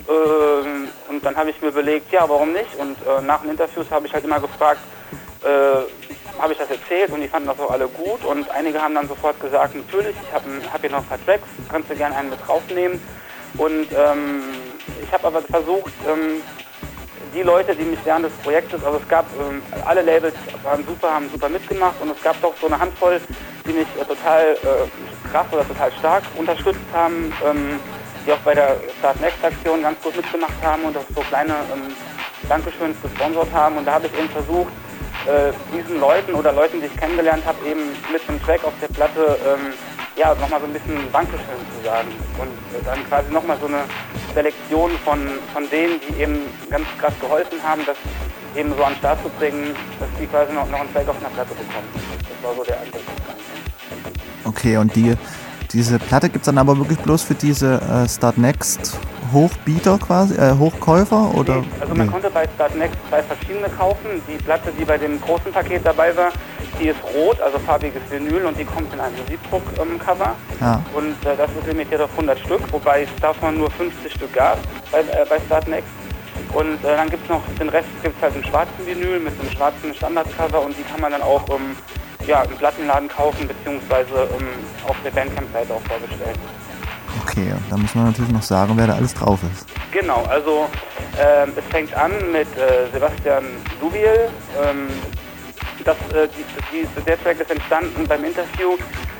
Ähm, 0.09 0.87
und 1.09 1.25
dann 1.25 1.35
habe 1.35 1.49
ich 1.49 1.61
mir 1.61 1.69
überlegt, 1.69 2.11
ja, 2.11 2.27
warum 2.27 2.53
nicht? 2.53 2.75
Und 2.77 2.97
äh, 3.07 3.21
nach 3.21 3.41
den 3.41 3.51
Interviews 3.51 3.89
habe 3.89 4.07
ich 4.07 4.13
halt 4.13 4.23
immer 4.23 4.39
gefragt, 4.39 4.81
äh, 5.43 6.39
habe 6.41 6.53
ich 6.53 6.59
das 6.59 6.69
erzählt 6.69 7.11
und 7.11 7.21
die 7.21 7.27
fanden 7.27 7.47
das 7.47 7.59
auch 7.59 7.71
alle 7.71 7.87
gut. 7.87 8.23
Und 8.25 8.49
einige 8.51 8.81
haben 8.81 8.95
dann 8.95 9.07
sofort 9.07 9.39
gesagt, 9.39 9.75
natürlich, 9.75 10.15
ich 10.21 10.33
habe 10.33 10.45
hab 10.71 10.81
hier 10.81 10.89
noch 10.89 10.99
ein 10.99 11.05
paar 11.05 11.25
Tracks, 11.25 11.47
kannst 11.69 11.89
du 11.89 11.95
gerne 11.95 12.15
einen 12.15 12.29
mit 12.29 12.39
draufnehmen. 12.45 12.99
Und 13.57 13.87
ähm, 13.91 14.43
ich 15.01 15.11
habe 15.13 15.27
aber 15.27 15.41
versucht, 15.41 15.93
ähm, 16.07 16.41
die 17.33 17.41
Leute, 17.41 17.75
die 17.75 17.83
mich 17.83 17.99
während 18.03 18.25
des 18.25 18.33
Projektes, 18.43 18.83
also 18.83 18.99
es 18.99 19.07
gab, 19.07 19.25
ähm, 19.39 19.61
alle 19.85 20.01
Labels 20.01 20.35
waren 20.63 20.85
super, 20.85 21.13
haben 21.13 21.29
super 21.31 21.49
mitgemacht 21.49 21.95
und 22.01 22.11
es 22.11 22.21
gab 22.21 22.39
doch 22.41 22.53
so 22.59 22.67
eine 22.67 22.79
Handvoll, 22.79 23.19
die 23.65 23.73
mich 23.73 23.87
äh, 23.99 24.05
total 24.05 24.53
äh, 24.53 25.29
krass 25.29 25.47
oder 25.51 25.67
total 25.67 25.91
stark 25.93 26.23
unterstützt 26.37 26.79
haben, 26.93 27.33
ähm, 27.45 27.79
die 28.25 28.31
auch 28.31 28.39
bei 28.39 28.53
der 28.53 28.77
Start 28.99 29.19
Next 29.19 29.43
Aktion 29.43 29.81
ganz 29.81 29.99
gut 30.01 30.15
mitgemacht 30.15 30.61
haben 30.61 30.83
und 30.83 30.95
auch 30.95 31.05
so 31.15 31.21
kleine 31.21 31.53
ähm, 31.73 31.95
Dankeschöns 32.47 32.95
gesponsert 33.01 33.51
haben. 33.51 33.77
Und 33.77 33.85
da 33.85 33.93
habe 33.93 34.07
ich 34.07 34.17
eben 34.17 34.29
versucht, 34.29 34.71
äh, 35.25 35.51
diesen 35.75 35.99
Leuten 35.99 36.33
oder 36.35 36.51
Leuten, 36.51 36.81
die 36.81 36.87
ich 36.87 36.97
kennengelernt 36.97 37.43
habe, 37.45 37.57
eben 37.65 37.81
mit 38.11 38.21
einem 38.27 38.41
Track 38.43 38.63
auf 38.63 38.73
der 38.81 38.87
Platte 38.89 39.39
ähm, 39.45 39.73
ja, 40.15 40.33
nochmal 40.35 40.59
so 40.61 40.67
ein 40.67 40.73
bisschen 40.73 41.11
Dankeschön 41.11 41.59
zu 41.77 41.83
sagen 41.87 42.07
und 42.37 42.47
äh, 42.79 42.83
dann 42.85 43.03
quasi 43.09 43.31
nochmal 43.31 43.57
so 43.59 43.67
eine 43.67 43.83
Selektion 44.33 44.91
von, 45.03 45.19
von 45.53 45.69
denen, 45.69 45.99
die 46.07 46.21
eben 46.21 46.39
ganz 46.69 46.85
krass 46.99 47.13
geholfen 47.19 47.57
haben, 47.63 47.81
das 47.85 47.97
eben 48.55 48.73
so 48.77 48.83
an 48.83 48.93
den 48.93 48.99
Start 48.99 49.21
zu 49.23 49.29
bringen, 49.39 49.75
dass 49.99 50.09
die 50.19 50.27
quasi 50.27 50.53
noch, 50.53 50.69
noch 50.69 50.79
einen 50.81 50.93
Track 50.93 51.07
auf 51.09 51.17
einer 51.19 51.29
Platte 51.29 51.49
bekommen. 51.55 51.87
Das 51.93 52.43
war 52.49 52.55
so 52.55 52.63
der 52.63 52.79
Ansatz. 52.79 53.01
okay. 54.45 54.77
Und 54.77 54.95
die, 54.95 55.15
diese 55.71 55.97
Platte 55.99 56.29
gibt 56.29 56.43
es 56.43 56.45
dann 56.45 56.57
aber 56.59 56.77
wirklich 56.77 56.99
bloß 56.99 57.23
für 57.23 57.35
diese 57.35 57.81
äh, 57.81 58.07
Start 58.07 58.37
Next 58.37 58.99
Hochbieter 59.31 59.97
quasi, 59.97 60.35
äh, 60.35 60.53
Hochkäufer 60.59 61.33
oder? 61.33 61.55
Nee, 61.55 61.65
also 61.81 61.95
man 61.95 62.05
Nee. 62.05 62.11
konnte 62.11 62.29
bei 62.29 62.47
Startnext 62.53 62.97
zwei 63.09 63.23
verschiedene 63.23 63.67
kaufen. 63.69 64.21
Die 64.27 64.35
Platte, 64.43 64.71
die 64.77 64.85
bei 64.85 64.97
dem 64.99 65.19
großen 65.19 65.51
Paket 65.51 65.83
dabei 65.83 66.15
war, 66.15 66.29
die 66.79 66.87
ist 66.87 66.99
rot, 67.15 67.39
also 67.41 67.59
farbiges 67.59 68.01
Vinyl 68.09 68.45
und 68.45 68.57
die 68.57 68.65
kommt 68.65 68.93
in 68.93 68.99
einem 68.99 69.15
Siebdruck-Cover. 69.27 70.35
Ja. 70.59 70.83
Und 70.93 71.25
äh, 71.25 71.35
das 71.37 71.49
ist 71.51 71.67
limitiert 71.67 72.01
auf 72.01 72.11
100 72.11 72.39
Stück, 72.39 72.61
wobei 72.71 73.03
es 73.03 73.09
davon 73.21 73.57
nur 73.57 73.71
50 73.71 74.11
Stück 74.11 74.33
gab 74.33 74.57
bei, 74.91 75.01
äh, 75.01 75.25
bei 75.27 75.39
Startnext. 75.45 75.89
Und 76.53 76.83
äh, 76.83 76.95
dann 76.95 77.09
gibt 77.09 77.23
es 77.23 77.29
noch 77.29 77.41
den 77.59 77.69
Rest, 77.69 77.87
gibt 78.03 78.15
es 78.17 78.21
halt 78.21 78.35
einen 78.35 78.45
schwarzen 78.45 78.85
Vinyl 78.85 79.19
mit 79.19 79.39
einem 79.39 79.49
schwarzen 79.51 79.93
Standardcover 79.93 80.61
und 80.61 80.77
die 80.77 80.83
kann 80.83 81.01
man 81.01 81.11
dann 81.11 81.21
auch 81.21 81.43
ähm, 81.49 81.75
ja, 82.27 82.43
im 82.43 82.55
Plattenladen 82.57 83.09
kaufen, 83.09 83.47
beziehungsweise 83.47 84.29
ähm, 84.37 84.47
auf 84.87 84.95
der 85.03 85.11
Bandcamp-Seite 85.11 85.73
auch 85.73 85.81
vorbestellen. 85.81 86.37
Okay, 87.21 87.53
da 87.69 87.77
muss 87.77 87.95
man 87.95 88.05
natürlich 88.05 88.31
noch 88.31 88.41
sagen, 88.41 88.73
wer 88.75 88.87
da 88.87 88.95
alles 88.95 89.13
drauf 89.13 89.39
ist. 89.51 89.67
Genau, 89.91 90.23
also 90.29 90.67
ähm, 91.19 91.53
es 91.55 91.63
fängt 91.71 91.93
an 91.95 92.11
mit 92.31 92.47
äh, 92.57 92.91
Sebastian 92.91 93.45
Dubiel. 93.79 94.29
Ähm, 94.61 94.87
das, 95.83 95.97
äh, 96.13 96.27
die, 96.27 96.45
die, 96.71 96.79
ist 96.81 97.51
entstanden 97.51 98.07
beim 98.07 98.23
Interview. 98.23 98.77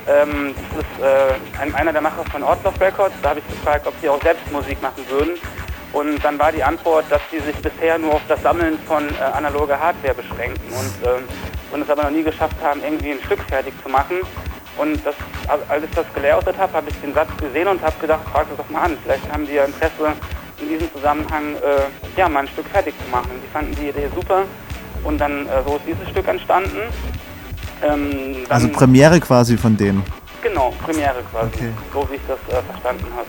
Ähm, 0.08 0.54
das 0.76 0.84
ist 0.84 1.04
äh, 1.04 1.62
ein, 1.62 1.74
einer 1.76 1.94
der 1.94 2.02
Macher 2.02 2.24
von 2.32 2.44
Ortloff 2.44 2.80
Records. 2.80 3.16
Da 3.22 3.30
habe 3.30 3.40
ich 3.40 3.48
gefragt, 3.48 3.88
ob 3.88 3.94
sie 4.02 4.10
auch 4.10 4.22
selbst 4.22 4.52
Musik 4.52 4.82
machen 4.82 5.06
würden. 5.10 5.34
Und 5.94 6.24
dann 6.24 6.40
war 6.40 6.52
die 6.52 6.64
Antwort, 6.64 7.06
dass 7.10 7.22
sie 7.32 7.40
sich 7.40 7.56
bisher 7.58 7.98
nur 8.00 8.16
auf 8.16 8.22
das 8.28 8.42
Sammeln 8.42 8.80
von 8.88 9.08
äh, 9.10 9.22
analoger 9.22 9.80
Hardware 9.80 10.16
beschränken 10.16 10.62
und, 10.72 11.08
ähm, 11.08 11.24
und 11.72 11.82
es 11.82 11.90
aber 11.90 12.04
noch 12.04 12.10
nie 12.10 12.24
geschafft 12.24 12.58
haben, 12.64 12.82
irgendwie 12.84 13.12
ein 13.12 13.22
Stück 13.26 13.42
fertig 13.44 13.74
zu 13.84 13.90
machen. 13.90 14.18
Und 14.76 15.06
das, 15.06 15.14
als 15.70 15.84
ich 15.84 15.92
das 15.92 16.06
gelayoutet 16.16 16.58
habe, 16.58 16.74
habe 16.74 16.90
ich 16.90 17.00
den 17.02 17.14
Satz 17.14 17.30
gesehen 17.38 17.68
und 17.68 17.80
habe 17.84 17.94
gedacht, 18.02 18.22
frag 18.32 18.48
das 18.50 18.58
doch 18.58 18.70
mal 18.72 18.82
an. 18.82 18.98
Vielleicht 19.04 19.32
haben 19.32 19.46
die 19.46 19.54
ja 19.54 19.66
Interesse, 19.66 20.14
in 20.60 20.70
diesem 20.70 20.92
Zusammenhang 20.94 21.56
äh, 21.58 22.20
ja, 22.20 22.28
mal 22.28 22.40
ein 22.40 22.48
Stück 22.48 22.68
fertig 22.70 22.96
zu 23.04 23.12
machen. 23.12 23.30
Die 23.44 23.52
fanden 23.52 23.76
die 23.76 23.90
Idee 23.90 24.10
super 24.16 24.46
und 25.04 25.18
dann 25.20 25.48
äh, 25.48 25.64
so 25.66 25.76
ist 25.78 25.86
dieses 25.88 26.10
Stück 26.10 26.28
entstanden. 26.28 26.78
Ähm, 27.84 28.46
Also 28.50 28.68
Premiere 28.70 29.20
quasi 29.20 29.58
von 29.58 29.76
denen. 29.78 30.04
Genau, 30.42 30.72
Premiere 30.84 31.22
quasi, 31.32 31.48
Okay. 31.56 31.70
so 31.94 32.08
wie 32.12 32.16
ich 32.16 32.22
das 32.28 32.40
äh, 32.58 32.62
verstanden 32.64 33.06
habe. 33.16 33.28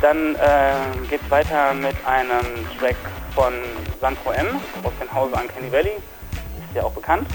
Dann 0.00 0.34
äh, 0.34 1.08
geht 1.08 1.20
es 1.24 1.30
weiter 1.30 1.72
mit 1.74 1.94
einem 2.06 2.66
Track 2.78 2.96
von 3.34 3.52
Sandro 4.00 4.32
M. 4.32 4.46
aus 4.82 4.92
dem 5.00 5.12
Hause 5.14 5.32
Uncanny 5.34 5.70
Valley. 5.70 5.90
Ist 5.92 6.74
ja 6.74 6.82
auch 6.82 6.92
bekannt. 6.92 7.28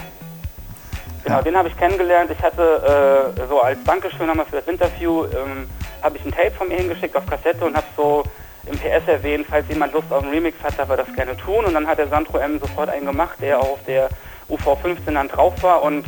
Genau, 1.24 1.38
Ja. 1.38 1.42
den 1.42 1.56
habe 1.56 1.70
ich 1.70 1.78
kennengelernt. 1.78 2.30
Ich 2.32 2.42
hatte 2.44 3.34
äh, 3.38 3.48
so 3.48 3.62
als 3.62 3.82
Dankeschön 3.86 4.28
nochmal 4.28 4.46
für 4.46 4.58
das 4.58 4.68
Interview, 4.68 5.24
ähm, 5.26 5.70
habe 6.02 6.18
ich 6.18 6.26
ein 6.26 6.32
Tape 6.32 6.52
von 6.52 6.68
mir 6.68 6.78
hingeschickt 6.78 7.16
auf 7.16 7.26
Kassette 7.26 7.64
und 7.66 7.76
habe 7.76 7.88
so 7.96 8.24
im 8.70 8.78
PS 8.78 9.08
erwähnt, 9.08 9.46
falls 9.50 9.68
jemand 9.70 9.94
Lust 9.94 10.12
auf 10.12 10.24
einen 10.24 10.32
Remix 10.32 10.58
hat, 10.64 10.78
darf 10.78 10.90
er 10.90 10.98
das 10.98 11.14
gerne 11.14 11.36
tun. 11.38 11.66
Und 11.66 11.74
dann 11.74 11.88
hat 11.88 11.98
der 11.98 12.08
Sandro 12.08 12.38
M 12.38 12.60
sofort 12.60 12.90
einen 12.90 13.06
gemacht, 13.06 13.38
der 13.42 13.60
auf 13.60 13.80
der 13.86 14.10
UV15 14.50 15.14
dann 15.14 15.28
drauf 15.28 15.54
war. 15.62 15.84
Und 15.84 16.06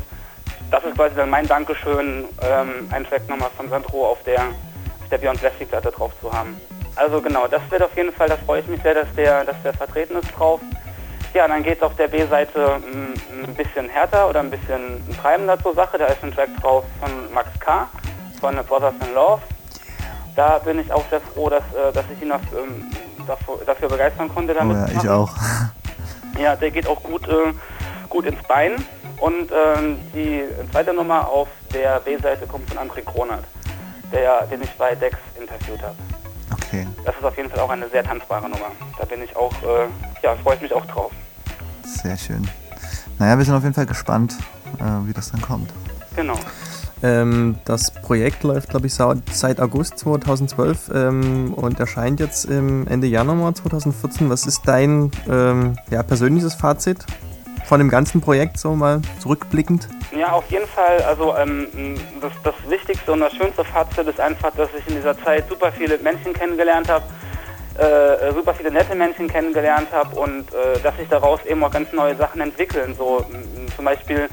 das 0.72 0.84
ist 0.84 0.96
quasi 0.96 1.16
dann 1.16 1.30
mein 1.30 1.48
Dankeschön, 1.48 2.26
ähm, 2.42 2.90
einen 2.92 3.06
Track 3.06 3.28
nochmal 3.28 3.50
von 3.58 3.70
Sandro 3.70 4.08
auf 4.08 4.24
der, 4.24 4.40
auf 4.40 5.10
der 5.10 5.18
Beyond 5.18 5.40
Plastic 5.40 5.70
Platte 5.70 5.92
drauf 5.92 6.12
zu 6.22 6.32
haben. 6.32 6.60
Also 6.96 7.22
genau, 7.22 7.48
das 7.48 7.62
wird 7.70 7.82
auf 7.82 7.96
jeden 7.96 8.12
Fall, 8.12 8.28
da 8.28 8.38
freue 8.38 8.62
ich 8.62 8.68
mich 8.68 8.82
sehr, 8.82 8.94
dass 8.94 9.08
der, 9.16 9.46
dass 9.46 9.56
der 9.64 9.74
vertreten 9.74 10.18
ist 10.18 10.32
drauf. 10.38 10.60
Ja, 11.34 11.48
dann 11.48 11.64
geht 11.64 11.78
es 11.78 11.84
auf 11.84 11.96
der 11.96 12.08
B-Seite 12.08 12.80
mm, 12.80 13.46
ein 13.46 13.56
bisschen 13.56 13.88
härter 13.88 14.28
oder 14.30 14.40
ein 14.40 14.50
bisschen 14.50 15.02
treibender 15.22 15.58
zur 15.62 15.76
Sache. 15.76 15.98
Da 15.98 16.08
ist 16.08 16.24
ein 16.24 16.34
Track 16.34 16.50
drauf 16.60 16.84
von 17.00 17.34
Max 17.34 17.50
K. 17.60 17.88
von 18.42 18.58
The 18.58 18.64
Brothers 18.64 18.96
in 19.08 19.14
Love. 19.14 19.42
Da 20.40 20.58
bin 20.58 20.80
ich 20.80 20.90
auch 20.90 21.04
sehr 21.10 21.20
froh, 21.20 21.50
dass, 21.50 21.64
äh, 21.74 21.92
dass 21.92 22.06
ich 22.16 22.22
ihn 22.22 22.32
ähm, 22.32 22.86
dafür, 23.28 23.60
dafür 23.66 23.90
begeistern 23.90 24.30
konnte. 24.34 24.54
Oh 24.54 24.60
Damit 24.60 24.78
ja, 24.78 24.88
zu 24.88 24.94
ich 25.06 25.10
auch. 25.10 25.36
Ja, 26.40 26.56
der 26.56 26.72
geht 26.72 26.88
auch 26.88 27.04
gut, 27.04 27.28
äh, 27.28 27.52
gut 28.08 28.26
ins 28.26 28.42
Bein. 28.44 28.76
Und 29.18 29.52
ähm, 29.52 29.98
die 30.14 30.46
zweite 30.72 30.94
Nummer 30.94 31.28
auf 31.28 31.50
der 31.74 32.00
B-Seite 32.00 32.48
kommt 32.48 32.70
von 32.70 32.78
André 32.78 33.04
Kronert, 33.04 33.44
der, 34.14 34.48
den 34.48 34.62
ich 34.62 34.72
bei 34.78 34.96
Dex 34.96 35.18
interviewt 35.38 35.82
habe. 35.82 35.96
Okay, 36.54 36.88
Das 37.04 37.14
ist 37.18 37.26
auf 37.26 37.36
jeden 37.36 37.50
Fall 37.50 37.60
auch 37.60 37.70
eine 37.70 37.90
sehr 37.90 38.06
tanzbare 38.06 38.50
Nummer. 38.50 38.72
Da 38.98 39.04
bin 39.04 39.22
ich 39.22 39.36
auch, 39.36 39.52
äh, 39.64 39.90
ja, 40.24 40.38
freue 40.38 40.56
ich 40.56 40.62
mich 40.62 40.74
auch 40.74 40.86
drauf. 40.86 41.12
sehr 41.84 42.16
schön. 42.16 42.50
Naja, 43.18 43.38
wir 43.38 43.44
sind 43.44 43.56
auf 43.56 43.64
jeden 43.64 43.76
Fall 43.76 43.88
gespannt, 43.88 44.38
wie 45.04 45.12
das 45.12 45.32
dann 45.32 45.42
kommt. 45.42 45.70
Genau. 46.16 46.36
Ähm, 47.02 47.56
das 47.66 47.92
Projekt 47.92 48.44
läuft, 48.44 48.70
glaube 48.70 48.88
ich, 48.88 48.94
seit 48.94 49.60
August 49.60 50.00
2012 50.00 50.92
ähm, 50.94 51.54
und 51.54 51.80
erscheint 51.80 52.20
jetzt 52.20 52.50
Ende 52.50 53.08
Januar 53.08 53.56
2014. 53.56 54.30
Was 54.30 54.46
ist 54.46 54.64
dein 54.66 55.12
ähm, 55.30 55.78
ja, 55.90 56.04
persönliches 56.04 56.56
Fazit 56.56 57.06
von 57.66 57.80
dem 57.80 57.90
ganzen 57.90 58.20
Projekt, 58.20 58.58
so 58.58 58.76
mal 58.76 59.02
zurückblickend? 59.20 59.88
Ja, 60.18 60.32
auf 60.32 60.50
jeden 60.50 60.68
Fall. 60.68 61.02
Also 61.04 61.36
ähm, 61.38 61.68
das, 62.20 62.34
das 62.44 62.56
wichtigste 62.68 63.12
und 63.14 63.20
das 63.22 63.34
schönste 63.34 63.64
Fazit 63.64 64.08
ist 64.08 64.20
einfach, 64.20 64.52
dass 64.56 64.70
ich 64.78 64.88
in 64.88 64.96
dieser 64.96 65.18
Zeit 65.24 65.48
super 65.48 65.72
viele 65.72 65.98
Menschen 66.00 66.34
kennengelernt 66.34 66.90
habe, 66.90 67.06
äh, 67.78 68.34
super 68.34 68.54
viele 68.54 68.72
nette 68.72 68.96
Menschen 68.96 69.28
kennengelernt 69.28 69.88
habe 69.92 70.16
und 70.20 70.52
äh, 70.54 70.80
dass 70.84 70.98
sich 70.98 71.08
daraus 71.08 71.46
eben 71.46 71.64
auch 71.64 71.72
ganz 71.72 71.94
neue 71.94 72.16
Sachen 72.16 72.42
entwickeln. 72.42 72.96
So 72.98 73.24
zum 73.76 73.86
Beispiel 73.86 74.28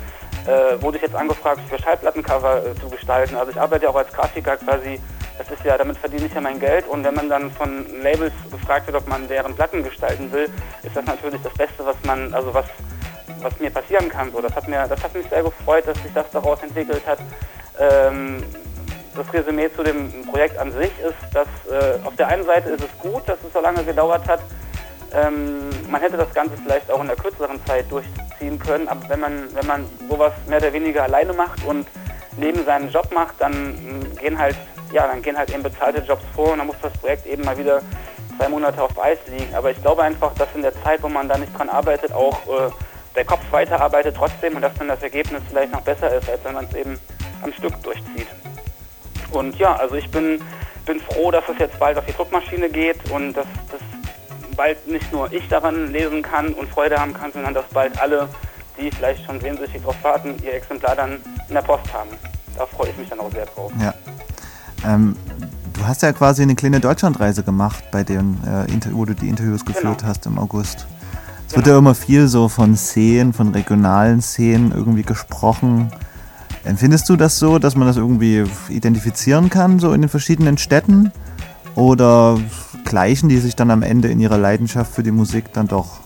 äh, 0.47 0.81
wurde 0.83 0.97
ich 0.99 1.03
jetzt 1.03 1.15
angefragt, 1.15 1.61
für 1.69 1.79
Schallplattencover 1.79 2.65
äh, 2.65 2.75
zu 2.81 2.89
gestalten. 2.89 3.37
Also 3.37 3.51
ich 3.51 3.61
arbeite 3.61 3.85
ja 3.85 3.91
auch 3.91 3.97
als 3.97 4.13
Grafiker 4.13 4.57
quasi, 4.57 5.01
das 5.39 5.51
ist 5.51 5.65
ja, 5.65 5.77
damit 5.77 5.99
verdiene 5.99 6.27
ich 6.27 6.35
ja 6.35 6.41
mein 6.41 6.59
Geld 6.59 6.87
und 6.89 7.05
wenn 7.05 7.15
man 7.15 7.29
dann 7.29 7.51
von 7.51 7.85
Labels 8.03 8.33
gefragt 8.51 8.87
wird, 8.87 8.97
ob 8.97 9.07
man 9.09 9.29
deren 9.29 9.55
Platten 9.55 9.83
gestalten 9.83 10.31
will, 10.33 10.49
ist 10.83 10.97
das 10.97 11.05
natürlich 11.05 11.43
das 11.43 11.53
Beste, 11.55 11.85
was 11.85 11.97
man, 12.05 12.33
also 12.33 12.55
was, 12.55 12.67
was 13.41 13.59
mir 13.61 13.71
passieren 13.71 14.09
kann. 14.09 14.33
So, 14.33 14.41
das 14.41 14.55
hat 14.55 14.69
mir, 14.69 14.87
das 14.89 15.03
hat 15.03 15.15
mich 15.15 15.29
sehr 15.29 15.43
gefreut, 15.43 15.87
dass 15.87 16.01
sich 16.03 16.13
das 16.15 16.31
daraus 16.31 16.63
entwickelt 16.63 17.07
hat. 17.07 17.19
Ähm, 17.79 18.43
das 19.15 19.33
Resümee 19.33 19.71
zu 19.75 19.83
dem 19.83 20.27
Projekt 20.27 20.59
an 20.59 20.73
sich 20.73 20.93
ist, 21.01 21.35
dass 21.35 21.49
äh, 21.71 21.99
auf 22.05 22.15
der 22.17 22.29
einen 22.29 22.45
Seite 22.45 22.71
ist 22.71 22.85
es 22.85 22.99
gut, 22.99 23.27
dass 23.27 23.39
es 23.47 23.53
so 23.53 23.61
lange 23.61 23.83
gedauert 23.83 24.29
hat, 24.29 24.41
ähm, 25.17 25.71
man 25.91 26.01
hätte 26.01 26.17
das 26.17 26.33
Ganze 26.35 26.57
vielleicht 26.63 26.91
auch 26.91 27.01
in 27.01 27.07
der 27.07 27.17
kürzeren 27.17 27.65
Zeit 27.67 27.91
durchziehen 27.91 28.59
können, 28.59 28.89
aber 28.89 29.09
wenn 29.09 29.21
man, 29.21 29.55
wenn 29.55 29.67
man 29.67 29.87
sowas 30.09 30.33
mehr 30.47 30.59
oder 30.59 30.73
weniger 30.73 31.05
alleine 31.05 31.33
macht 31.33 31.65
und 31.65 31.87
neben 32.37 32.65
seinen 32.65 32.91
Job 32.91 33.11
macht, 33.13 33.35
dann 33.39 33.77
gehen 34.21 34.39
halt, 34.39 34.57
ja, 34.93 35.07
dann 35.07 35.23
gehen 35.23 35.37
halt 35.37 35.51
eben 35.53 35.63
bezahlte 35.63 36.01
Jobs 36.03 36.23
vor 36.35 36.53
und 36.53 36.59
dann 36.59 36.67
muss 36.67 36.77
das 36.83 36.93
Projekt 36.99 37.27
eben 37.27 37.45
mal 37.45 37.57
wieder 37.57 37.81
zwei 38.37 38.49
Monate 38.49 38.83
auf 38.83 38.99
Eis 39.01 39.19
liegen. 39.29 39.55
Aber 39.55 39.71
ich 39.71 39.81
glaube 39.81 40.03
einfach, 40.03 40.35
dass 40.35 40.49
in 40.55 40.63
der 40.63 40.75
Zeit, 40.83 41.03
wo 41.03 41.09
man 41.09 41.29
da 41.29 41.39
nicht 41.39 41.57
dran 41.57 41.71
arbeitet, 41.71 42.13
auch 42.13 42.39
äh, 42.47 42.71
der 43.15 43.25
Kopf 43.25 43.41
weiterarbeitet 43.51 44.15
trotzdem 44.17 44.55
und 44.57 44.63
dass 44.63 44.75
dann 44.75 44.89
das 44.89 45.03
Ergebnis 45.03 45.43
vielleicht 45.49 45.73
noch 45.73 45.81
besser 45.81 46.15
ist, 46.15 46.29
als 46.29 46.45
wenn 46.45 46.55
man 46.55 46.67
es 46.67 46.75
eben 46.75 46.99
am 47.43 47.53
Stück 47.53 47.83
durchzieht. 47.83 48.29
Und 49.33 49.59
ja, 49.59 49.75
also 49.77 49.95
ich 49.95 50.11
bin, 50.11 50.43
bin 50.85 51.01
froh, 51.01 51.31
dass 51.31 51.45
es 51.49 51.59
jetzt 51.59 51.79
bald 51.79 51.97
auf 51.97 52.05
die 52.05 52.13
Druckmaschine 52.13 52.69
geht 52.69 53.11
und 53.11 53.33
dass 53.33 53.47
das 53.71 53.81
bald 54.57 54.89
nicht 54.89 55.13
nur 55.13 55.33
ich 55.33 55.47
daran 55.49 55.93
lesen 55.93 56.23
kann 56.23 56.55
und 56.55 56.69
Freude 56.69 56.99
haben 56.99 57.15
kann, 57.15 57.33
sondern 57.33 57.55
dass 57.55 57.67
bald 57.73 58.01
alle, 58.01 58.29
die 58.79 58.91
vielleicht 58.91 59.25
schon 59.25 59.41
sehnsüchtig 59.41 59.81
darauf 59.83 60.03
warten, 60.03 60.35
ihr 60.43 60.55
Exemplar 60.55 60.97
dann 60.97 61.19
in 61.49 61.55
der 61.55 61.63
Post 61.63 61.93
haben. 61.93 62.11
Da 62.57 62.67
freue 62.67 62.91
ich 62.91 62.97
mich 62.97 63.09
dann 63.09 63.21
auch 63.21 63.31
sehr 63.33 63.47
drauf. 63.47 63.73
Ja. 63.81 63.95
Ähm, 64.85 65.17
du 65.75 65.87
hast 65.87 66.03
ja 66.03 66.13
quasi 66.13 66.43
eine 66.43 66.55
kleine 66.55 66.81
Deutschlandreise 66.81 67.43
gemacht, 67.43 67.85
bei 67.91 68.03
dem, 68.03 68.39
äh, 68.45 68.93
wo 68.93 69.05
du 69.05 69.15
die 69.15 69.29
Interviews 69.29 69.65
genau. 69.65 69.79
geführt 69.79 69.99
genau. 69.99 70.09
hast 70.09 70.27
im 70.27 70.39
August. 70.39 70.87
Es 71.47 71.53
genau. 71.53 71.57
wird 71.57 71.67
ja 71.67 71.79
immer 71.79 71.95
viel 71.95 72.29
so 72.29 72.49
von 72.49 72.77
Szenen, 72.77 73.33
von 73.33 73.49
regionalen 73.49 74.23
Szenen 74.23 74.73
irgendwie 74.73 75.03
gesprochen. 75.03 75.91
Empfindest 76.65 77.09
du 77.09 77.17
das 77.17 77.39
so, 77.39 77.59
dass 77.59 77.77
man 77.77 77.87
das 77.87 77.97
irgendwie 77.97 78.45
identifizieren 78.69 79.51
kann, 79.51 79.79
so 79.79 79.93
in 79.93 80.01
den 80.01 80.11
verschiedenen 80.11 80.59
Städten? 80.59 81.13
Oder 81.77 82.41
gleichen 82.87 83.29
die 83.29 83.37
sich 83.37 83.55
dann 83.55 83.71
am 83.71 83.83
Ende 83.83 84.09
in 84.09 84.19
ihrer 84.19 84.39
Leidenschaft 84.39 84.95
für 84.95 85.03
die 85.03 85.11
Musik 85.11 85.53
dann 85.53 85.69
doch? 85.69 86.01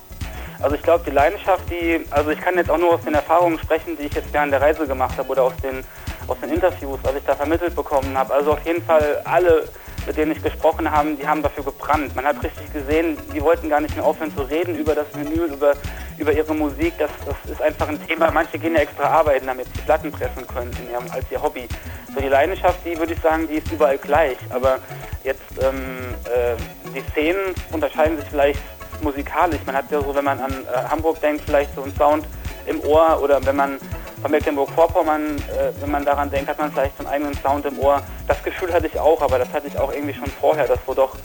Also 0.60 0.74
ich 0.74 0.82
glaube, 0.82 1.04
die 1.06 1.12
Leidenschaft, 1.12 1.62
die, 1.70 2.04
also 2.10 2.30
ich 2.30 2.40
kann 2.40 2.56
jetzt 2.56 2.70
auch 2.70 2.76
nur 2.76 2.94
aus 2.94 3.00
den 3.02 3.14
Erfahrungen 3.14 3.58
sprechen, 3.58 3.96
die 3.96 4.06
ich 4.06 4.12
jetzt 4.12 4.32
während 4.32 4.52
der 4.52 4.60
Reise 4.60 4.86
gemacht 4.86 5.16
habe 5.16 5.28
oder 5.30 5.44
aus 5.44 5.54
den, 5.62 5.84
aus 6.26 6.36
den 6.42 6.50
Interviews, 6.50 6.98
was 7.02 7.14
ich 7.14 7.24
da 7.24 7.34
vermittelt 7.34 7.74
bekommen 7.74 8.18
habe. 8.18 8.34
Also 8.34 8.52
auf 8.52 8.66
jeden 8.66 8.82
Fall 8.82 9.22
alle, 9.24 9.68
mit 10.06 10.16
denen 10.16 10.32
ich 10.32 10.42
gesprochen 10.42 10.90
habe, 10.90 11.14
die 11.14 11.26
haben 11.26 11.42
dafür 11.42 11.64
gebrannt. 11.64 12.14
Man 12.14 12.24
hat 12.24 12.42
richtig 12.42 12.72
gesehen, 12.72 13.16
die 13.34 13.42
wollten 13.42 13.68
gar 13.68 13.80
nicht 13.80 13.94
mehr 13.94 14.04
aufhören 14.04 14.34
zu 14.34 14.42
reden 14.42 14.76
über 14.76 14.94
das 14.94 15.06
Vinyl, 15.14 15.52
über, 15.52 15.74
über 16.18 16.32
ihre 16.32 16.54
Musik. 16.54 16.94
Das, 16.98 17.10
das 17.26 17.50
ist 17.50 17.62
einfach 17.62 17.88
ein 17.88 18.04
Thema. 18.06 18.30
Manche 18.30 18.58
gehen 18.58 18.74
ja 18.74 18.80
extra 18.80 19.04
arbeiten, 19.04 19.46
damit 19.46 19.66
sie 19.74 19.82
Platten 19.82 20.10
pressen 20.10 20.46
können 20.46 20.70
ihrem, 20.90 21.10
als 21.10 21.24
ihr 21.30 21.42
Hobby. 21.42 21.68
So 22.14 22.20
die 22.20 22.28
Leidenschaft, 22.28 22.78
die 22.84 22.98
würde 22.98 23.12
ich 23.14 23.20
sagen, 23.20 23.48
die 23.48 23.54
ist 23.54 23.70
überall 23.70 23.98
gleich. 23.98 24.36
Aber 24.50 24.78
jetzt 25.24 25.40
ähm, 25.60 26.14
äh, 26.24 26.56
die 26.94 27.02
Szenen 27.12 27.54
unterscheiden 27.72 28.18
sich 28.18 28.28
vielleicht 28.28 28.60
musikalisch. 29.02 29.60
Man 29.66 29.76
hat 29.76 29.90
ja 29.90 30.00
so, 30.00 30.14
wenn 30.14 30.24
man 30.24 30.40
an 30.40 30.52
äh, 30.52 30.88
Hamburg 30.88 31.20
denkt, 31.20 31.42
vielleicht 31.46 31.74
so 31.74 31.82
einen 31.82 31.94
Sound 31.96 32.26
im 32.66 32.80
Ohr 32.80 33.20
oder 33.22 33.44
wenn 33.44 33.56
man 33.56 33.78
von 34.20 34.30
Mecklenburg-Vorpommern, 34.30 35.36
äh, 35.36 35.72
wenn 35.80 35.90
man 35.90 36.04
daran 36.04 36.30
denkt, 36.30 36.48
hat 36.48 36.58
man 36.58 36.72
vielleicht 36.72 36.96
so 36.96 37.04
einen 37.04 37.14
eigenen 37.14 37.34
Sound 37.42 37.64
im 37.66 37.78
Ohr. 37.78 38.02
Das 38.26 38.42
Gefühl 38.42 38.72
hatte 38.72 38.86
ich 38.86 38.98
auch, 38.98 39.20
aber 39.22 39.38
das 39.38 39.52
hatte 39.52 39.68
ich 39.68 39.78
auch 39.78 39.92
irgendwie 39.92 40.14
schon 40.14 40.26
vorher, 40.26 40.66
dass 40.66 40.78
so 40.86 40.94
doch, 40.94 41.16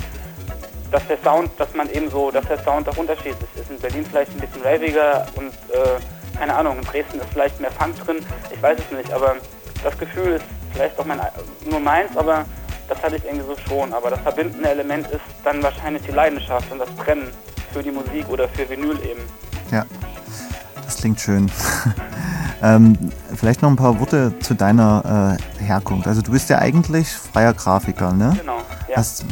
dass 0.92 1.06
der 1.08 1.18
Sound, 1.24 1.52
dass 1.58 1.74
man 1.74 1.90
eben 1.90 2.10
so, 2.10 2.32
dass 2.32 2.46
der 2.48 2.64
Sound 2.64 2.88
doch 2.88 2.98
unterschiedlich 2.98 3.50
ist. 3.56 3.70
In 3.70 3.80
Berlin 3.80 4.06
vielleicht 4.06 4.32
ein 4.32 4.40
bisschen 4.40 4.62
raviger 4.62 5.26
und 5.36 5.50
äh, 5.74 6.38
keine 6.38 6.54
Ahnung, 6.54 6.78
in 6.78 6.84
Dresden 6.84 7.20
ist 7.20 7.30
vielleicht 7.32 7.60
mehr 7.60 7.72
Funk 7.72 7.96
drin, 8.06 8.26
ich 8.54 8.62
weiß 8.62 8.78
es 8.80 8.98
nicht, 8.98 9.12
aber 9.12 9.36
das 9.84 9.98
Gefühl 9.98 10.34
ist 10.34 10.46
vielleicht 10.74 11.00
auch 11.00 11.06
mein, 11.06 11.20
nur 11.70 11.80
meins, 11.80 12.16
aber 12.18 12.46
das 12.88 13.02
hatte 13.02 13.16
ich 13.16 13.26
irgendwie 13.26 13.46
so 13.46 13.56
schon. 13.68 13.94
Aber 13.94 14.10
das 14.10 14.20
verbindende 14.22 14.70
Element 14.70 15.08
ist 15.12 15.22
dann 15.44 15.62
wahrscheinlich 15.64 16.04
die 16.04 16.12
Leidenschaft 16.12 16.72
und 16.72 16.80
das 16.80 16.90
Brennen 16.92 17.32
für 17.74 17.82
die 17.82 17.92
Musik 17.92 18.28
oder 18.30 18.48
für 18.50 18.70
Vinyl 18.70 19.00
eben. 19.04 19.22
Ja, 19.72 19.86
das 20.86 20.98
klingt 20.98 21.20
schön. 21.20 21.52
ähm, 22.64 22.98
vielleicht 23.36 23.62
noch 23.62 23.70
ein 23.70 23.76
paar 23.76 24.00
Worte 24.00 24.38
zu 24.40 24.54
deiner 24.54 25.38
äh, 25.60 25.64
Herkunft. 25.64 26.08
Also 26.08 26.22
du 26.22 26.32
bist 26.32 26.50
ja 26.50 26.60
eigentlich 26.60 27.10
freier 27.10 27.54
Grafiker, 27.54 28.14
ne? 28.14 28.36
Genau. 28.40 28.58
Ja. 28.88 28.98
Hast, 28.98 29.26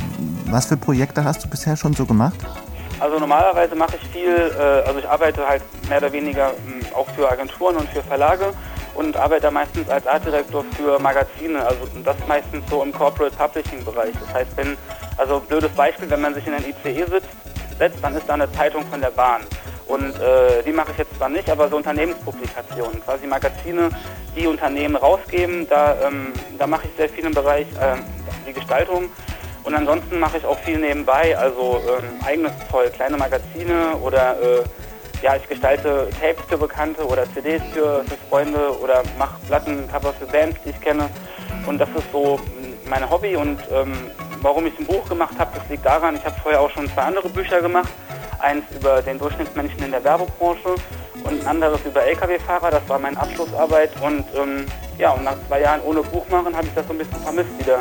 was 0.45 0.65
für 0.65 0.77
Projekte 0.77 1.23
hast 1.23 1.43
du 1.43 1.49
bisher 1.49 1.77
schon 1.77 1.93
so 1.93 2.05
gemacht? 2.05 2.35
Also 2.99 3.19
normalerweise 3.19 3.75
mache 3.75 3.97
ich 3.97 4.07
viel, 4.09 4.51
äh, 4.57 4.87
also 4.87 4.99
ich 4.99 5.07
arbeite 5.07 5.47
halt 5.47 5.61
mehr 5.89 5.97
oder 5.97 6.11
weniger 6.11 6.49
mh, 6.65 6.87
hm, 6.87 6.95
auch 6.95 7.09
für 7.09 7.29
Agenturen 7.29 7.75
und 7.77 7.89
für 7.89 8.01
Verlage 8.03 8.53
und 8.95 9.17
arbeite 9.17 9.49
meistens 9.51 9.89
als 9.89 10.05
Artdirektor 10.05 10.63
für 10.77 10.99
Magazine, 10.99 11.65
also 11.65 11.87
das 12.03 12.15
meistens 12.27 12.63
so 12.69 12.83
im 12.83 12.91
Corporate 12.91 13.35
Publishing 13.35 13.83
Bereich. 13.83 14.13
Das 14.25 14.33
heißt, 14.33 14.51
wenn, 14.55 14.77
also 15.17 15.39
blödes 15.39 15.71
Beispiel, 15.71 16.09
wenn 16.09 16.21
man 16.21 16.33
sich 16.33 16.45
in 16.47 16.53
ein 16.53 16.63
ICE 16.63 17.05
sitzt, 17.05 17.29
setzt, 17.77 18.03
dann 18.03 18.15
ist 18.15 18.27
da 18.27 18.35
eine 18.35 18.51
Zeitung 18.53 18.85
von 18.85 19.01
der 19.01 19.09
Bahn. 19.09 19.41
Und 19.87 20.15
äh, 20.19 20.63
die 20.65 20.71
mache 20.71 20.91
ich 20.91 20.97
jetzt 20.97 21.15
zwar 21.17 21.29
nicht, 21.29 21.49
aber 21.49 21.69
so 21.69 21.77
Unternehmenspublikationen, 21.77 23.03
quasi 23.03 23.27
Magazine, 23.27 23.89
die 24.35 24.47
Unternehmen 24.47 24.95
rausgeben, 24.95 25.67
da, 25.69 25.95
ähm, 26.07 26.33
da 26.57 26.67
mache 26.67 26.87
ich 26.87 26.97
sehr 26.97 27.09
viel 27.09 27.25
im 27.25 27.33
Bereich 27.33 27.67
äh, 27.73 27.97
die 28.47 28.53
Gestaltung. 28.53 29.09
Und 29.63 29.75
ansonsten 29.75 30.19
mache 30.19 30.37
ich 30.37 30.45
auch 30.45 30.59
viel 30.59 30.77
nebenbei, 30.77 31.37
also 31.37 31.81
ähm, 31.87 32.19
eigenes 32.25 32.51
Zeug, 32.69 32.93
kleine 32.93 33.17
Magazine 33.17 33.95
oder 34.01 34.35
äh, 34.41 34.63
ja, 35.21 35.37
ich 35.37 35.47
gestalte 35.47 36.09
Tapes 36.19 36.43
für 36.49 36.57
Bekannte 36.57 37.05
oder 37.05 37.23
CDs 37.33 37.61
für, 37.73 38.03
für 38.03 38.17
Freunde 38.29 38.77
oder 38.81 39.03
mache 39.17 39.39
Plattencover 39.47 40.11
für 40.13 40.25
Bands, 40.25 40.57
die 40.65 40.71
ich 40.71 40.81
kenne. 40.81 41.09
Und 41.65 41.79
das 41.79 41.87
ist 41.89 42.11
so 42.11 42.39
mein 42.89 43.09
Hobby 43.09 43.37
und 43.37 43.57
ähm, 43.71 43.93
warum 44.43 44.67
ich 44.67 44.77
ein 44.77 44.85
Buch 44.85 45.07
gemacht 45.07 45.33
habe, 45.39 45.51
das 45.57 45.67
liegt 45.69 45.85
daran, 45.85 46.15
ich 46.15 46.25
habe 46.25 46.35
vorher 46.41 46.61
auch 46.61 46.69
schon 46.69 46.87
zwei 46.89 47.03
andere 47.03 47.29
Bücher 47.29 47.61
gemacht. 47.61 47.89
Eins 48.39 48.63
über 48.75 49.01
den 49.01 49.17
Durchschnittsmenschen 49.17 49.81
in 49.83 49.91
der 49.91 50.03
Werbebranche 50.03 50.75
und 51.23 51.41
ein 51.41 51.47
anderes 51.47 51.79
über 51.85 52.03
Lkw-Fahrer, 52.03 52.71
das 52.71 52.87
war 52.89 52.99
meine 52.99 53.17
Abschlussarbeit. 53.17 53.91
Und 54.01 54.25
ähm, 54.35 54.65
ja, 54.97 55.11
und 55.11 55.23
nach 55.23 55.37
zwei 55.47 55.61
Jahren 55.61 55.81
ohne 55.81 56.01
Buch 56.01 56.27
machen 56.29 56.53
habe 56.55 56.67
ich 56.67 56.73
das 56.73 56.85
so 56.85 56.93
ein 56.93 56.97
bisschen 56.97 57.19
vermisst, 57.21 57.57
wieder 57.57 57.79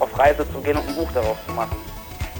auf 0.00 0.18
Reise 0.18 0.44
zu 0.52 0.60
gehen 0.60 0.76
und 0.76 0.88
ein 0.88 0.96
Buch 0.96 1.08
daraus 1.14 1.36
zu 1.46 1.52
machen. 1.52 1.76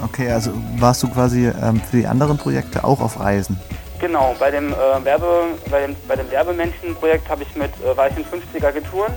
Okay, 0.02 0.30
also 0.30 0.50
warst 0.78 1.02
du 1.02 1.08
quasi 1.08 1.46
ähm, 1.46 1.80
für 1.88 1.98
die 1.98 2.06
anderen 2.06 2.38
Projekte 2.38 2.82
auch 2.82 3.00
auf 3.00 3.20
Reisen? 3.20 3.60
Genau, 4.00 4.34
bei 4.38 4.50
dem, 4.50 4.72
äh, 4.72 5.04
Werbe, 5.04 5.44
bei 5.70 5.86
dem, 5.86 5.96
bei 6.08 6.16
dem 6.16 6.28
Werbemenschen-Projekt 6.30 7.28
habe 7.28 7.42
ich 7.42 7.54
mit, 7.54 7.70
äh, 7.84 7.96
war 7.96 8.08
ich 8.08 8.16
in 8.16 8.24
50 8.24 8.64
Agenturen, 8.64 9.12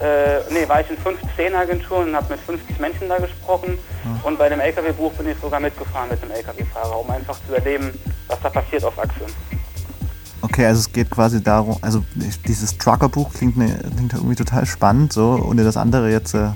äh, 0.00 0.40
nee, 0.50 0.68
war 0.68 0.80
ich 0.80 0.90
in 0.90 0.96
15 0.96 1.54
Agenturen 1.54 2.08
und 2.08 2.16
habe 2.16 2.34
mit 2.34 2.40
50 2.40 2.78
Menschen 2.80 3.08
da 3.08 3.18
gesprochen. 3.18 3.78
Mhm. 4.04 4.20
Und 4.24 4.38
bei 4.38 4.48
dem 4.48 4.60
LKW-Buch 4.60 5.12
bin 5.14 5.28
ich 5.28 5.36
sogar 5.40 5.60
mitgefahren 5.60 6.08
mit 6.10 6.22
dem 6.22 6.30
LKW-Fahrer, 6.30 6.98
um 6.98 7.10
einfach 7.10 7.36
zu 7.46 7.54
erleben, 7.54 7.92
was 8.28 8.40
da 8.40 8.48
passiert 8.48 8.84
auf 8.84 8.98
Achse. 8.98 9.26
Okay, 10.42 10.64
also 10.64 10.80
es 10.80 10.90
geht 10.90 11.10
quasi 11.10 11.42
darum, 11.42 11.76
also 11.82 12.02
dieses 12.46 12.78
Trucker-Buch 12.78 13.34
klingt, 13.34 13.58
ne, 13.58 13.78
klingt 13.94 14.14
irgendwie 14.14 14.36
total 14.36 14.64
spannend, 14.64 15.12
so, 15.12 15.38
ohne 15.46 15.64
das 15.64 15.76
andere 15.76 16.10
jetzt 16.10 16.34
äh, 16.34 16.48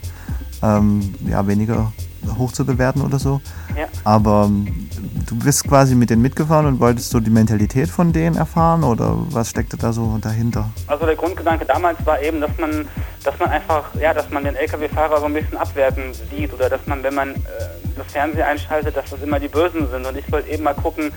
ähm, 0.63 1.15
ja, 1.29 1.47
weniger 1.47 1.93
hoch 2.39 2.53
zu 2.53 2.65
bewerten 2.65 3.03
oder 3.03 3.19
so. 3.19 3.41
Ja. 3.77 3.87
Aber 4.05 4.45
ähm, 4.47 4.89
du 5.27 5.37
bist 5.37 5.69
quasi 5.69 5.95
mit 5.95 6.11
denen 6.11 6.23
mitgefahren 6.23 6.67
und 6.67 6.81
wolltest 6.81 7.11
so 7.11 7.21
die 7.21 7.31
Mentalität 7.31 7.89
von 7.89 8.13
denen 8.13 8.37
erfahren 8.37 8.85
oder 8.85 9.17
was 9.31 9.51
steckte 9.51 9.77
da 9.77 9.93
so 9.93 10.19
dahinter? 10.21 10.71
Also 10.87 11.07
der 11.07 11.17
Grundgedanke 11.17 11.65
damals 11.65 12.05
war 12.07 12.21
eben, 12.23 12.41
dass 12.41 12.51
man, 12.59 12.87
dass 13.25 13.39
man 13.39 13.51
einfach, 13.51 13.95
ja, 13.99 14.13
dass 14.13 14.29
man 14.31 14.45
den 14.45 14.55
LKW-Fahrer 14.55 15.19
so 15.19 15.25
ein 15.25 15.33
bisschen 15.33 15.57
abwerten 15.57 16.13
sieht 16.13 16.53
oder 16.53 16.69
dass 16.69 16.87
man, 16.87 17.03
wenn 17.03 17.15
man 17.15 17.31
äh, 17.31 17.39
das 17.97 18.13
Fernsehen 18.13 18.43
einschaltet, 18.43 18.97
dass 18.97 19.11
das 19.11 19.23
immer 19.23 19.41
die 19.41 19.49
Bösen 19.49 19.89
sind. 19.91 20.07
Und 20.07 20.17
ich 20.17 20.31
wollte 20.31 20.51
eben 20.51 20.63
mal 20.63 20.75
gucken, 20.75 21.13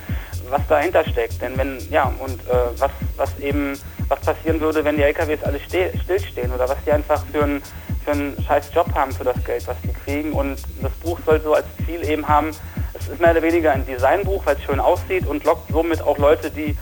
was 0.49 0.61
dahinter 0.69 1.03
steckt. 1.03 1.41
Denn 1.41 1.57
wenn, 1.57 1.77
ja, 1.89 2.11
und 2.19 2.39
äh, 2.47 2.79
was, 2.79 2.91
was 3.17 3.37
eben, 3.39 3.77
was 4.07 4.19
passieren 4.21 4.61
würde, 4.61 4.83
wenn 4.85 4.95
die 4.95 5.03
LKWs 5.03 5.43
alle 5.43 5.59
ste 5.59 5.91
stillstehen 6.01 6.51
oder 6.53 6.69
was 6.69 6.77
die 6.85 6.91
einfach 6.91 7.23
für 7.31 7.43
einen 7.43 7.61
für 8.05 8.41
scheiß 8.41 8.71
Job 8.73 8.87
haben 8.95 9.11
für 9.11 9.25
das 9.25 9.43
Geld, 9.43 9.67
was 9.67 9.75
die 9.83 9.91
kriegen. 9.91 10.31
Und 10.31 10.57
das 10.81 10.91
Buch 11.03 11.19
soll 11.25 11.41
so 11.41 11.53
als 11.53 11.65
Ziel 11.85 12.07
eben 12.09 12.25
haben, 12.27 12.51
es 12.93 13.09
ist 13.09 13.19
mehr 13.19 13.31
oder 13.31 13.41
weniger 13.41 13.73
ein 13.73 13.85
Designbuch, 13.85 14.45
weil 14.45 14.55
es 14.55 14.63
schön 14.63 14.79
aussieht 14.79 15.27
und 15.27 15.43
lockt 15.43 15.69
somit 15.71 16.01
auch 16.01 16.17
Leute, 16.17 16.49
die, 16.49 16.77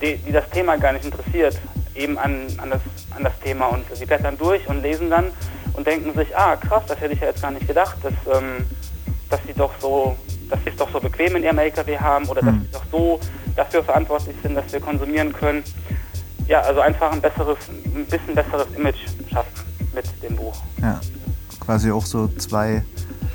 die, 0.00 0.16
die 0.16 0.32
das 0.32 0.48
Thema 0.50 0.76
gar 0.76 0.92
nicht 0.92 1.04
interessiert, 1.04 1.58
eben 1.94 2.18
an, 2.18 2.46
an, 2.58 2.70
das, 2.70 2.80
an 3.16 3.24
das 3.24 3.38
Thema. 3.40 3.66
Und 3.66 3.84
sie 3.94 4.06
blättern 4.06 4.36
durch 4.38 4.66
und 4.68 4.82
lesen 4.82 5.10
dann 5.10 5.26
und 5.74 5.86
denken 5.86 6.14
sich, 6.14 6.36
ah 6.36 6.56
krass, 6.56 6.82
das 6.86 7.00
hätte 7.00 7.14
ich 7.14 7.20
ja 7.20 7.28
jetzt 7.28 7.42
gar 7.42 7.50
nicht 7.50 7.66
gedacht, 7.66 7.96
dass, 8.02 8.12
ähm, 8.36 8.64
dass 9.30 9.40
sie 9.46 9.52
doch 9.54 9.72
so, 9.80 10.16
dass 10.50 10.58
sie 10.64 10.70
es 10.70 10.76
doch 10.76 10.90
so 10.92 11.00
bequem 11.00 11.36
in 11.36 11.42
ihrem 11.44 11.58
LKW 11.58 11.98
haben 11.98 12.26
oder 12.28 12.42
dass 12.42 12.54
Mhm. 12.54 12.62
sie 12.62 12.72
doch 12.72 12.84
so 12.90 13.20
dafür 13.56 13.82
verantwortlich 13.84 14.36
sind, 14.42 14.54
dass 14.54 14.70
wir 14.72 14.80
konsumieren 14.80 15.32
können. 15.32 15.62
Ja, 16.48 16.60
also 16.60 16.80
einfach 16.80 17.12
ein 17.12 17.20
besseres, 17.20 17.58
ein 17.68 18.04
bisschen 18.06 18.34
besseres 18.34 18.66
Image 18.76 18.96
schaffen 19.30 19.52
mit 19.94 20.04
dem 20.22 20.36
Buch. 20.36 20.56
Ja, 20.80 21.00
quasi 21.60 21.90
auch 21.90 22.04
so 22.04 22.28
zwei 22.38 22.82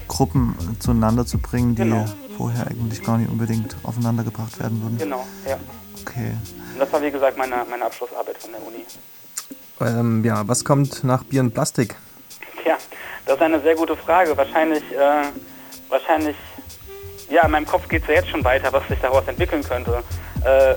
Gruppen 0.07 0.55
zueinander 0.79 1.25
zu 1.25 1.37
bringen, 1.37 1.75
die 1.75 1.83
Genau. 1.83 2.05
vorher 2.37 2.67
eigentlich 2.67 3.01
gar 3.03 3.17
nicht 3.17 3.29
unbedingt 3.29 3.75
aufeinander 3.83 4.23
gebracht 4.23 4.59
werden 4.59 4.81
würden. 4.81 4.97
Genau, 4.97 5.25
ja. 5.47 5.57
Okay. 6.07 6.31
Und 6.73 6.79
das 6.79 6.91
war 6.91 7.01
wie 7.01 7.11
gesagt 7.11 7.37
meine, 7.37 7.65
meine 7.69 7.85
Abschlussarbeit 7.85 8.37
von 8.37 8.51
der 8.51 8.61
Uni. 8.65 8.85
Ähm, 9.81 10.23
ja, 10.23 10.47
was 10.47 10.63
kommt 10.63 11.03
nach 11.03 11.23
Bier 11.23 11.41
und 11.41 11.53
Plastik? 11.53 11.95
Tja, 12.63 12.77
das 13.25 13.35
ist 13.35 13.41
eine 13.41 13.59
sehr 13.61 13.75
gute 13.75 13.95
Frage. 13.95 14.35
Wahrscheinlich, 14.37 14.83
äh, 14.91 15.23
wahrscheinlich, 15.89 16.35
ja, 17.29 17.43
in 17.45 17.51
meinem 17.51 17.65
Kopf 17.65 17.87
geht 17.87 18.03
es 18.03 18.07
ja 18.07 18.15
jetzt 18.15 18.29
schon 18.29 18.43
weiter, 18.43 18.71
was 18.71 18.87
sich 18.87 18.99
daraus 18.99 19.27
entwickeln 19.27 19.63
könnte. 19.63 20.03
Äh, 20.45 20.71
äh, 20.71 20.75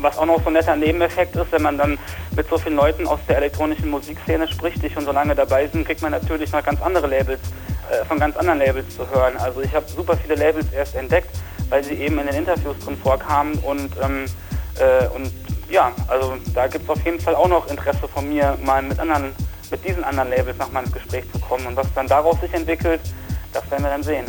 was 0.00 0.18
auch 0.18 0.26
noch 0.26 0.42
so 0.42 0.48
ein 0.48 0.54
netter 0.54 0.76
Nebeneffekt 0.76 1.36
ist, 1.36 1.52
wenn 1.52 1.62
man 1.62 1.78
dann 1.78 1.98
mit 2.34 2.48
so 2.48 2.58
vielen 2.58 2.76
Leuten 2.76 3.06
aus 3.06 3.20
der 3.28 3.36
elektronischen 3.38 3.88
Musikszene 3.90 4.48
spricht, 4.48 4.82
die 4.82 4.90
schon 4.90 5.04
so 5.04 5.12
lange 5.12 5.34
dabei 5.34 5.68
sind, 5.68 5.86
kriegt 5.86 6.02
man 6.02 6.12
natürlich 6.12 6.50
noch 6.52 6.64
ganz 6.64 6.80
andere 6.82 7.06
Labels, 7.06 7.40
äh, 7.90 8.04
von 8.04 8.18
ganz 8.18 8.36
anderen 8.36 8.58
Labels 8.58 8.96
zu 8.96 9.08
hören. 9.10 9.36
Also 9.36 9.60
ich 9.60 9.74
habe 9.74 9.88
super 9.88 10.16
viele 10.16 10.34
Labels 10.34 10.66
erst 10.72 10.96
entdeckt, 10.96 11.30
weil 11.68 11.84
sie 11.84 11.94
eben 11.94 12.18
in 12.18 12.26
den 12.26 12.36
Interviews 12.36 12.78
drin 12.84 12.96
vorkamen 12.96 13.54
und, 13.58 13.92
ähm, 14.02 14.24
äh, 14.78 15.06
und 15.14 15.30
ja, 15.70 15.90
also 16.08 16.34
da 16.54 16.66
gibt 16.66 16.84
es 16.84 16.90
auf 16.90 17.02
jeden 17.04 17.18
Fall 17.20 17.34
auch 17.34 17.48
noch 17.48 17.68
Interesse 17.70 18.06
von 18.08 18.28
mir, 18.28 18.56
mal 18.64 18.82
mit 18.82 18.98
anderen, 18.98 19.32
mit 19.70 19.86
diesen 19.86 20.04
anderen 20.04 20.30
Labels 20.30 20.58
nochmal 20.58 20.84
ins 20.84 20.92
Gespräch 20.92 21.24
zu 21.32 21.38
kommen. 21.40 21.66
Und 21.66 21.76
was 21.76 21.86
dann 21.94 22.06
daraus 22.06 22.40
sich 22.40 22.52
entwickelt, 22.52 23.00
das 23.52 23.70
werden 23.70 23.82
wir 23.84 23.90
dann 23.90 24.02
sehen. 24.02 24.24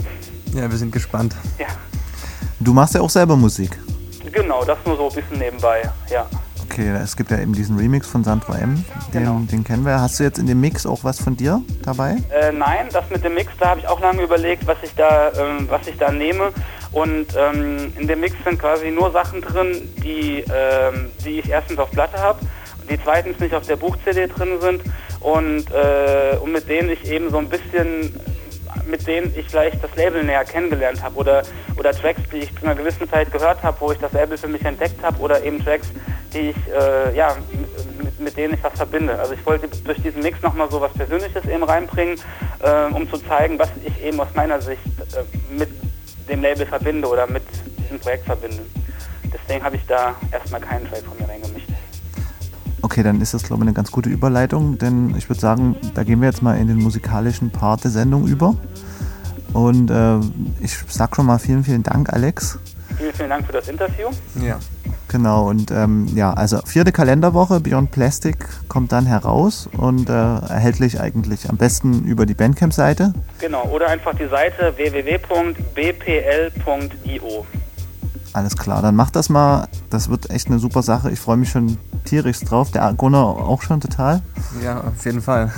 Ja, 0.54 0.70
wir 0.70 0.78
sind 0.78 0.92
gespannt. 0.92 1.36
Ja, 1.60 1.68
Du 2.60 2.72
machst 2.72 2.96
ja 2.96 3.02
auch 3.02 3.10
selber 3.10 3.36
Musik. 3.36 3.78
genau, 4.32 4.64
das 4.64 4.78
nur 4.86 4.96
so 4.96 5.10
ein 5.10 5.16
bisschen 5.16 5.38
nebenbei, 5.38 5.82
ja. 6.10 6.26
Okay, 6.74 6.90
es 7.04 7.16
gibt 7.16 7.30
ja 7.30 7.38
eben 7.38 7.54
diesen 7.54 7.78
Remix 7.78 8.08
von 8.08 8.24
Sandro 8.24 8.54
M. 8.54 8.84
Den, 9.14 9.26
Genau. 9.26 9.40
den 9.52 9.64
kennen 9.64 9.86
wir. 9.86 10.02
Hast 10.02 10.20
du 10.20 10.24
jetzt 10.24 10.40
in 10.40 10.48
dem 10.48 10.60
Mix 10.60 10.88
auch 10.88 11.04
was 11.04 11.22
von 11.22 11.38
dir 11.38 11.62
dabei? 11.86 12.18
Äh, 12.32 12.52
nein, 12.52 12.88
das 12.92 13.08
mit 13.12 13.24
dem 13.24 13.36
Mix, 13.36 13.52
da 13.60 13.70
habe 13.70 13.82
ich 13.82 13.88
auch 13.88 14.00
lange 14.00 14.24
überlegt, 14.24 14.66
was 14.66 14.78
ich 14.82 14.92
da, 14.96 15.32
ähm, 15.34 15.68
was 15.70 15.86
ich 15.86 15.96
da 16.00 16.12
nehme. 16.12 16.52
Und 16.92 17.28
ähm, 17.38 17.94
in 18.00 18.08
dem 18.08 18.22
Mix 18.22 18.36
sind 18.44 18.58
quasi 18.58 18.90
nur 18.90 19.12
Sachen 19.12 19.42
drin, 19.42 19.88
die, 20.04 20.44
ähm, 20.52 21.12
die 21.24 21.42
ich 21.42 21.50
erstens 21.52 21.78
auf 21.78 21.92
Platte 21.92 22.18
habe, 22.20 22.40
die 22.90 22.98
zweitens 23.04 23.40
nicht 23.40 23.54
auf 23.54 23.68
der 23.68 23.76
Buch-CD 23.76 24.26
drin 24.26 24.60
sind 24.60 24.82
und, 25.20 25.66
äh, 25.72 26.38
und 26.42 26.54
mit 26.54 26.68
denen 26.68 26.90
ich 26.90 27.08
eben 27.08 27.30
so 27.30 27.38
ein 27.38 27.50
bisschen, 27.50 28.16
mit 28.88 29.06
denen 29.08 29.34
ich 29.38 29.48
vielleicht 29.48 29.84
das 29.84 29.96
Label 29.96 30.24
näher 30.24 30.44
kennengelernt 30.46 31.02
habe 31.02 31.16
oder, 31.18 31.44
oder 31.78 31.92
Tracks, 31.92 32.22
die 32.32 32.38
ich 32.38 32.56
zu 32.56 32.66
einer 32.66 32.76
gewissen 32.76 33.10
Zeit 33.10 33.32
gehört 33.32 33.62
habe, 33.64 33.80
wo 33.80 33.92
ich 33.92 33.98
das 33.98 34.12
Label 34.14 34.38
für 34.38 34.48
mich 34.48 34.64
entdeckt 34.64 35.02
habe 35.04 35.20
oder 35.20 35.44
eben 35.44 35.64
Tracks, 35.64 35.88
die 36.34 36.50
ich, 36.50 36.56
äh, 36.68 37.16
ja, 37.16 37.36
mit, 37.98 38.20
mit, 38.20 38.38
denen 38.38 38.54
ich 38.56 38.64
was 38.64 38.74
verbinde. 38.74 39.18
Also 39.18 39.34
ich 39.34 39.46
wollte 39.46 39.68
durch 39.84 40.02
diesen 40.02 40.22
Mix 40.22 40.42
nochmal 40.42 40.70
so 40.70 40.82
was 40.82 40.94
Persönliches 40.94 41.46
eben 41.46 41.64
reinbringen, 41.64 42.20
äh, 42.60 42.94
um 42.94 43.10
zu 43.10 43.18
zeigen, 43.18 43.60
was 43.60 43.70
ich 43.84 44.04
eben 44.04 44.20
aus 44.20 44.34
meiner 44.34 44.62
Sicht 44.62 44.82
äh, 45.16 45.54
mit 45.54 45.70
dem 46.30 46.42
Label 46.42 46.66
verbinde 46.66 47.08
oder 47.08 47.28
mit 47.28 47.44
diesem 47.78 48.00
Projekt 48.00 48.26
verbinde. 48.26 48.64
Deswegen 49.34 49.64
habe 49.64 49.76
ich 49.76 49.86
da 49.88 50.16
erstmal 50.32 50.62
keinen 50.62 50.88
Track 50.88 51.04
von 51.04 51.18
mir. 51.18 51.33
Okay, 52.94 53.02
dann 53.02 53.22
ist 53.22 53.34
das, 53.34 53.42
glaube 53.42 53.64
ich, 53.64 53.68
eine 53.70 53.74
ganz 53.74 53.92
gute 53.92 54.08
Überleitung, 54.12 54.78
denn 54.78 55.16
ich 55.18 55.28
würde 55.28 55.42
sagen, 55.42 55.76
da 55.96 56.04
gehen 56.04 56.22
wir 56.22 56.28
jetzt 56.28 56.44
mal 56.44 56.60
in 56.60 56.68
den 56.68 56.78
musikalischen 56.78 57.50
Part 57.50 57.86
der 57.86 57.90
Sendung 57.90 58.28
über. 58.28 58.54
Und 59.52 59.90
äh, 59.90 60.20
ich 60.64 60.78
sag 60.90 61.16
schon 61.16 61.26
mal 61.26 61.40
vielen, 61.40 61.64
vielen 61.64 61.82
Dank, 61.82 62.14
Alex. 62.14 62.60
Vielen, 63.00 63.14
vielen 63.16 63.30
Dank 63.30 63.48
für 63.48 63.54
das 63.54 63.68
Interview. 63.68 64.10
Ja. 64.40 64.60
Genau, 65.08 65.50
und 65.50 65.72
ähm, 65.72 66.08
ja, 66.14 66.34
also 66.34 66.60
vierte 66.68 66.92
Kalenderwoche, 66.92 67.62
Beyond 67.62 67.90
Plastic 67.90 68.48
kommt 68.68 68.92
dann 68.92 69.08
heraus 69.08 69.68
und 69.76 70.08
äh, 70.08 70.14
erhältlich 70.14 71.00
eigentlich 71.00 71.50
am 71.50 71.58
besten 71.58 72.04
über 72.06 72.28
die 72.28 72.36
Bandcamp-Seite. 72.36 73.16
Genau, 73.40 73.64
oder 73.72 73.88
einfach 73.88 74.14
die 74.14 74.28
Seite 74.28 74.72
www.bpl.io. 74.76 75.66
Alles 78.34 78.58
klar, 78.58 78.82
dann 78.82 78.96
mach 78.96 79.12
das 79.12 79.30
mal. 79.30 79.68
Das 79.92 80.10
wird 80.10 80.32
echt 80.32 80.48
eine 80.48 80.58
super 80.58 80.82
Sache. 80.82 81.12
Ich 81.12 81.20
freue 81.20 81.38
mich 81.38 81.50
schon 81.50 81.78
tierisch 82.04 82.40
drauf. 82.40 82.72
Der 82.72 82.92
Gunnar 82.94 83.26
auch 83.26 83.62
schon 83.62 83.80
total. 83.80 84.22
Ja, 84.64 84.82
auf 84.82 85.06
jeden 85.06 85.22
Fall. 85.22 85.52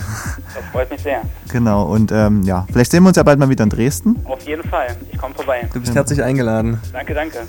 Das 0.53 0.65
freut 0.73 0.91
mich 0.91 1.01
sehr. 1.01 1.21
Genau, 1.51 1.83
und 1.83 2.11
ähm, 2.11 2.43
ja, 2.43 2.65
vielleicht 2.69 2.91
sehen 2.91 3.03
wir 3.03 3.07
uns 3.07 3.17
ja 3.17 3.23
bald 3.23 3.39
mal 3.39 3.49
wieder 3.49 3.63
in 3.63 3.69
Dresden. 3.69 4.19
Auf 4.25 4.41
jeden 4.45 4.67
Fall. 4.69 4.87
Ich 5.09 5.17
komme 5.17 5.33
vorbei. 5.33 5.67
Du 5.73 5.79
bist 5.79 5.95
herzlich 5.95 6.21
eingeladen. 6.21 6.79
Danke, 6.91 7.13
danke. 7.13 7.39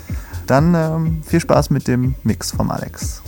Dann 0.47 0.73
ähm, 0.73 1.23
viel 1.23 1.41
Spaß 1.41 1.71
mit 1.71 1.89
dem 1.89 2.15
Mix 2.23 2.51
vom 2.51 2.71
Alex. 2.71 3.21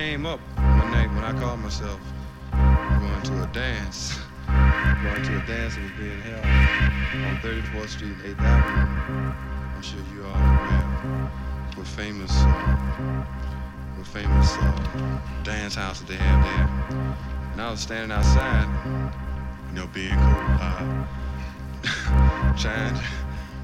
Came 0.00 0.24
up 0.24 0.40
one 0.56 0.90
night 0.92 1.10
when 1.12 1.24
I 1.24 1.38
called 1.38 1.60
myself 1.60 2.00
going 2.52 3.22
to 3.24 3.42
a 3.42 3.46
dance. 3.52 4.18
Going 4.48 5.22
to 5.24 5.36
a 5.36 5.46
dance 5.46 5.76
that 5.76 5.82
was 5.82 5.92
being 5.98 6.20
held 6.22 6.44
on 7.26 7.36
34th 7.42 7.88
Street 7.88 8.12
and 8.24 8.36
8th 8.36 8.40
Avenue. 8.40 9.32
I'm 9.76 9.82
sure 9.82 10.00
you 10.12 10.24
all 10.24 10.32
are 10.32 11.26
aware. 11.76 11.84
Famous, 11.84 12.30
uh, 12.34 14.04
famous 14.04 14.56
uh, 14.56 15.20
dance 15.44 15.74
house 15.74 16.00
that 16.00 16.08
they 16.08 16.16
have 16.16 16.44
there. 16.44 16.68
And 17.52 17.60
I 17.60 17.70
was 17.70 17.80
standing 17.80 18.10
outside, 18.10 18.68
you 19.68 19.74
know, 19.80 19.86
being 19.88 20.16
cool, 20.16 20.56
uh, 20.60 21.04
trying 22.58 22.94
to 22.94 23.04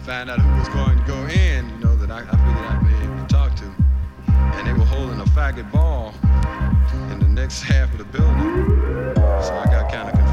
find 0.04 0.30
out 0.30 0.38
who 0.40 0.58
was 0.58 0.68
going 0.68 0.98
to 0.98 1.04
go 1.04 1.20
in, 1.26 1.68
you 1.70 1.78
know, 1.84 1.96
that 1.96 2.10
I, 2.10 2.20
I 2.20 2.36
figured 2.44 2.66
I'd 2.66 2.84
be 2.86 3.04
able 3.04 3.26
to 3.26 3.26
talk 3.26 3.56
to. 3.56 3.85
And 4.56 4.66
they 4.66 4.72
were 4.72 4.84
holding 4.84 5.20
a 5.20 5.24
faggot 5.24 5.70
ball 5.70 6.14
in 7.10 7.18
the 7.18 7.28
next 7.28 7.62
half 7.62 7.92
of 7.92 7.98
the 7.98 8.04
building. 8.04 9.14
So 9.16 9.54
I 9.54 9.66
got 9.66 9.92
kind 9.92 10.08
of 10.08 10.25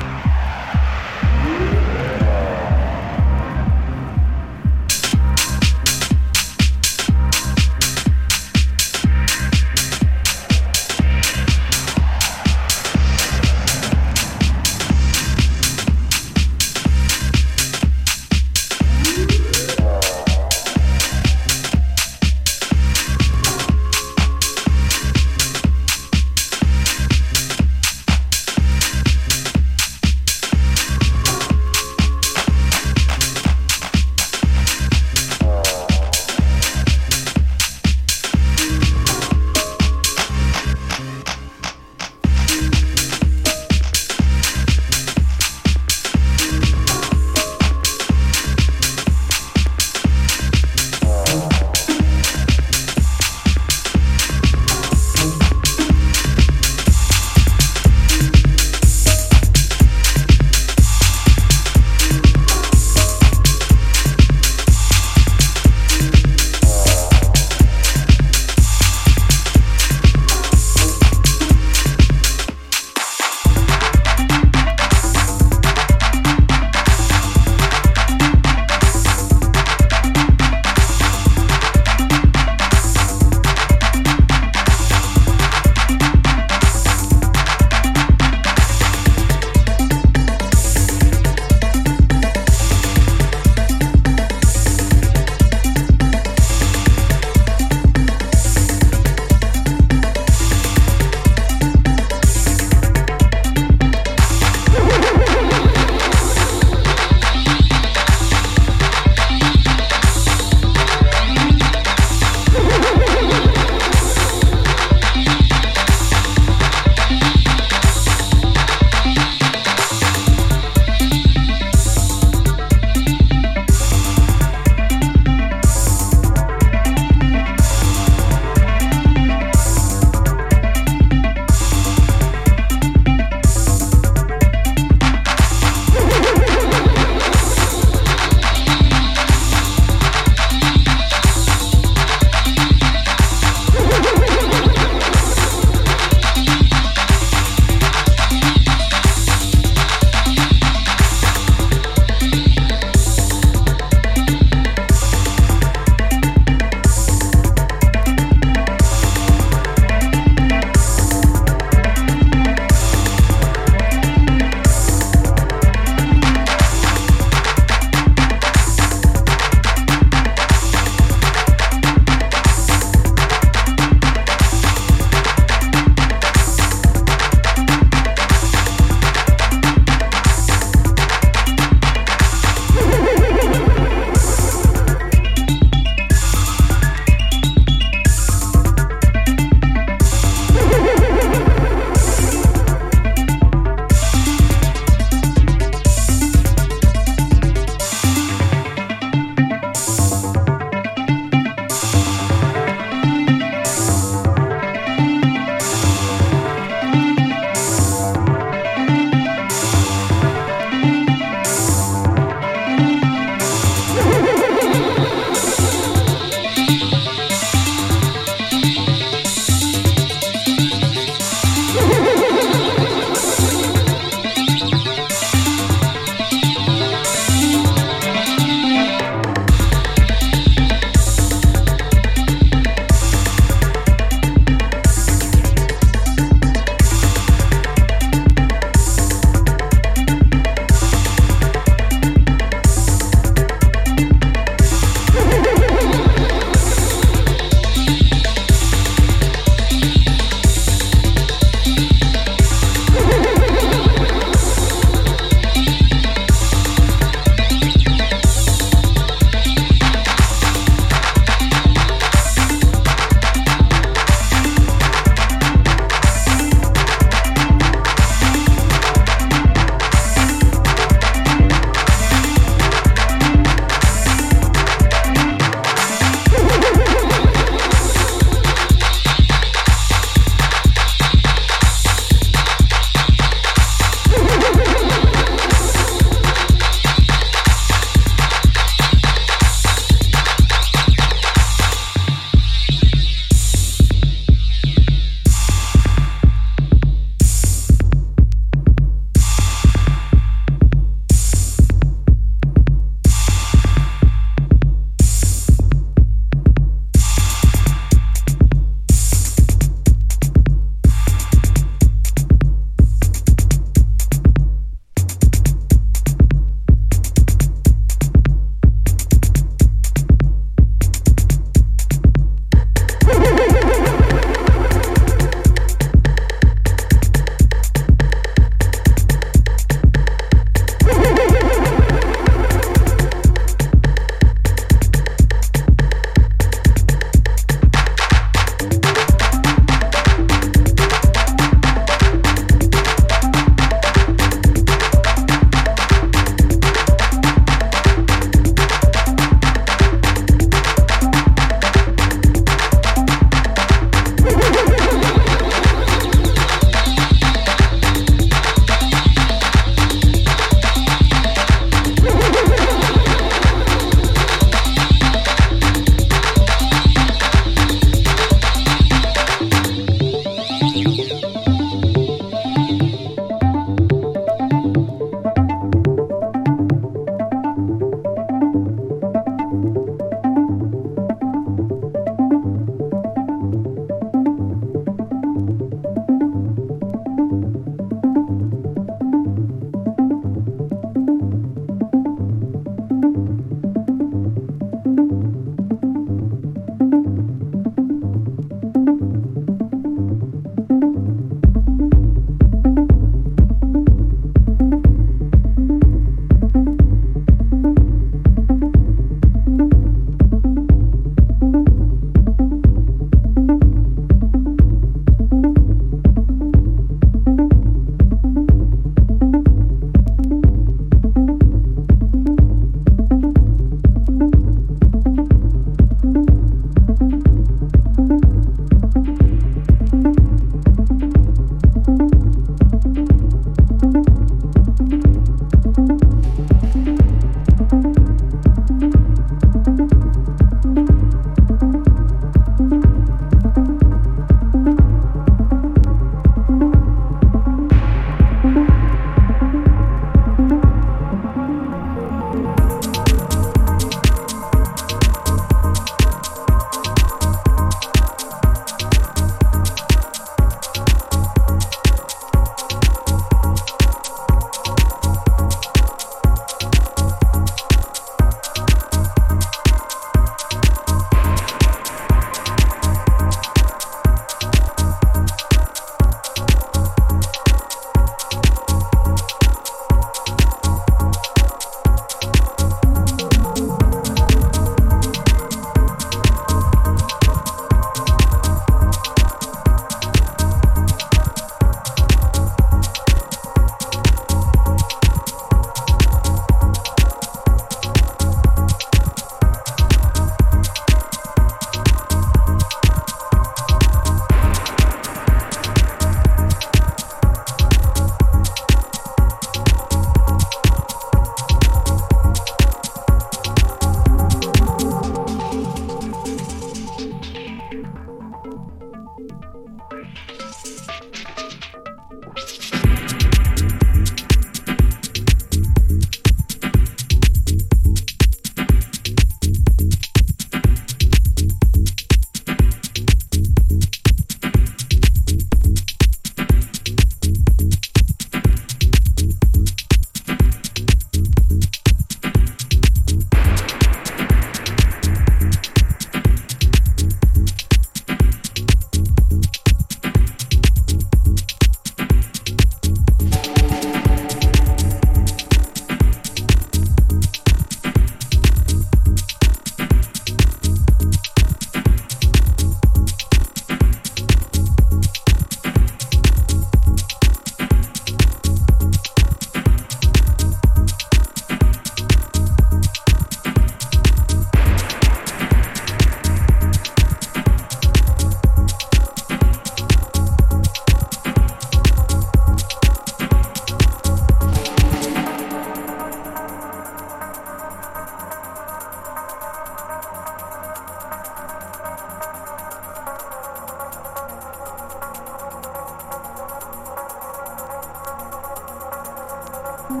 Alfred 599.84 600.00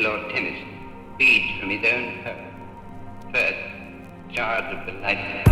Lord 0.00 0.30
Tennyson 0.30 0.66
reads 1.16 1.60
from 1.60 1.70
his 1.70 1.92
own 1.92 2.24
poem. 2.24 2.50
First, 3.32 4.34
Charge 4.34 4.74
of 4.74 4.86
the 4.86 4.92
Lightning. 5.00 5.51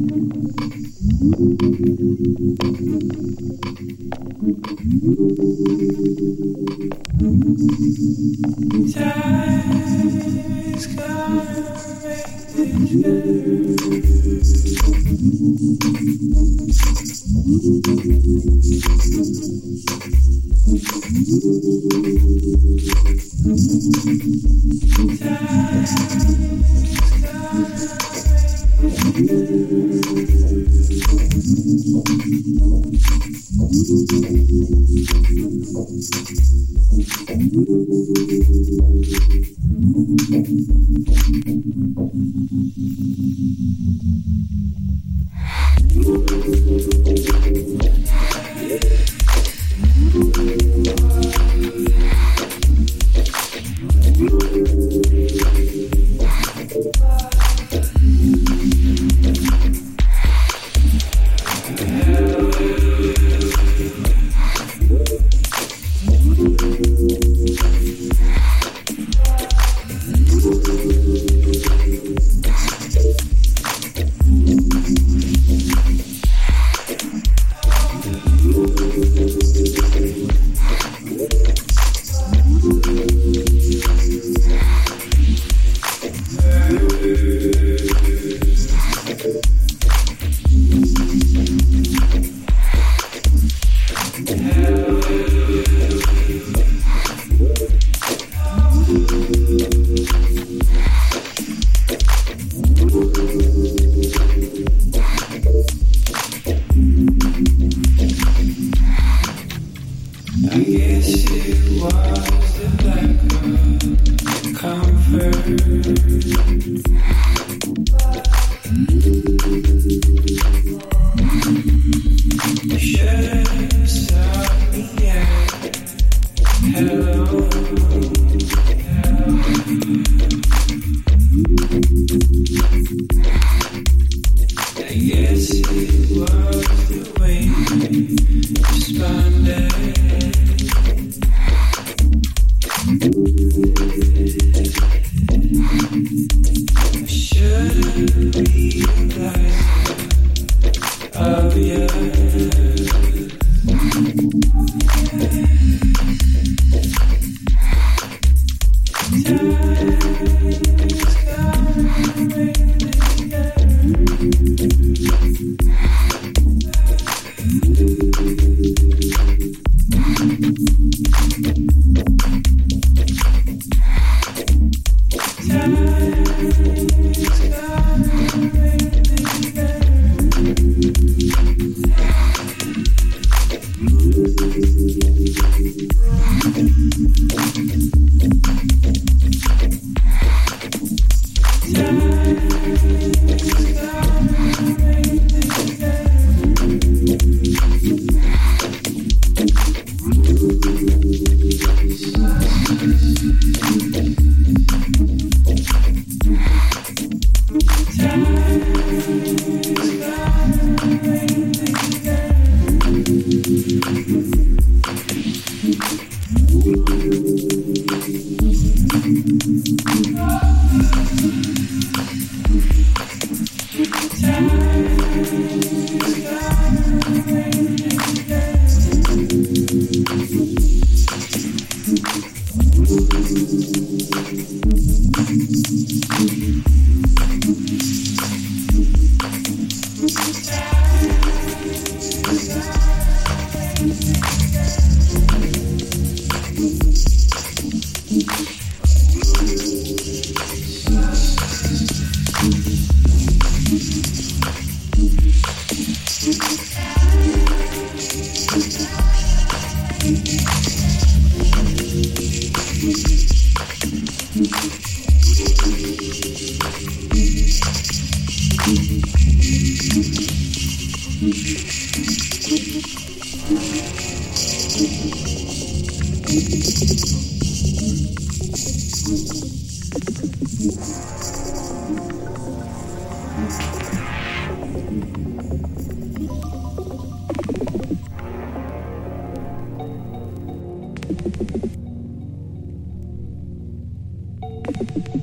Thank 291.13 291.65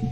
you. 0.03 0.08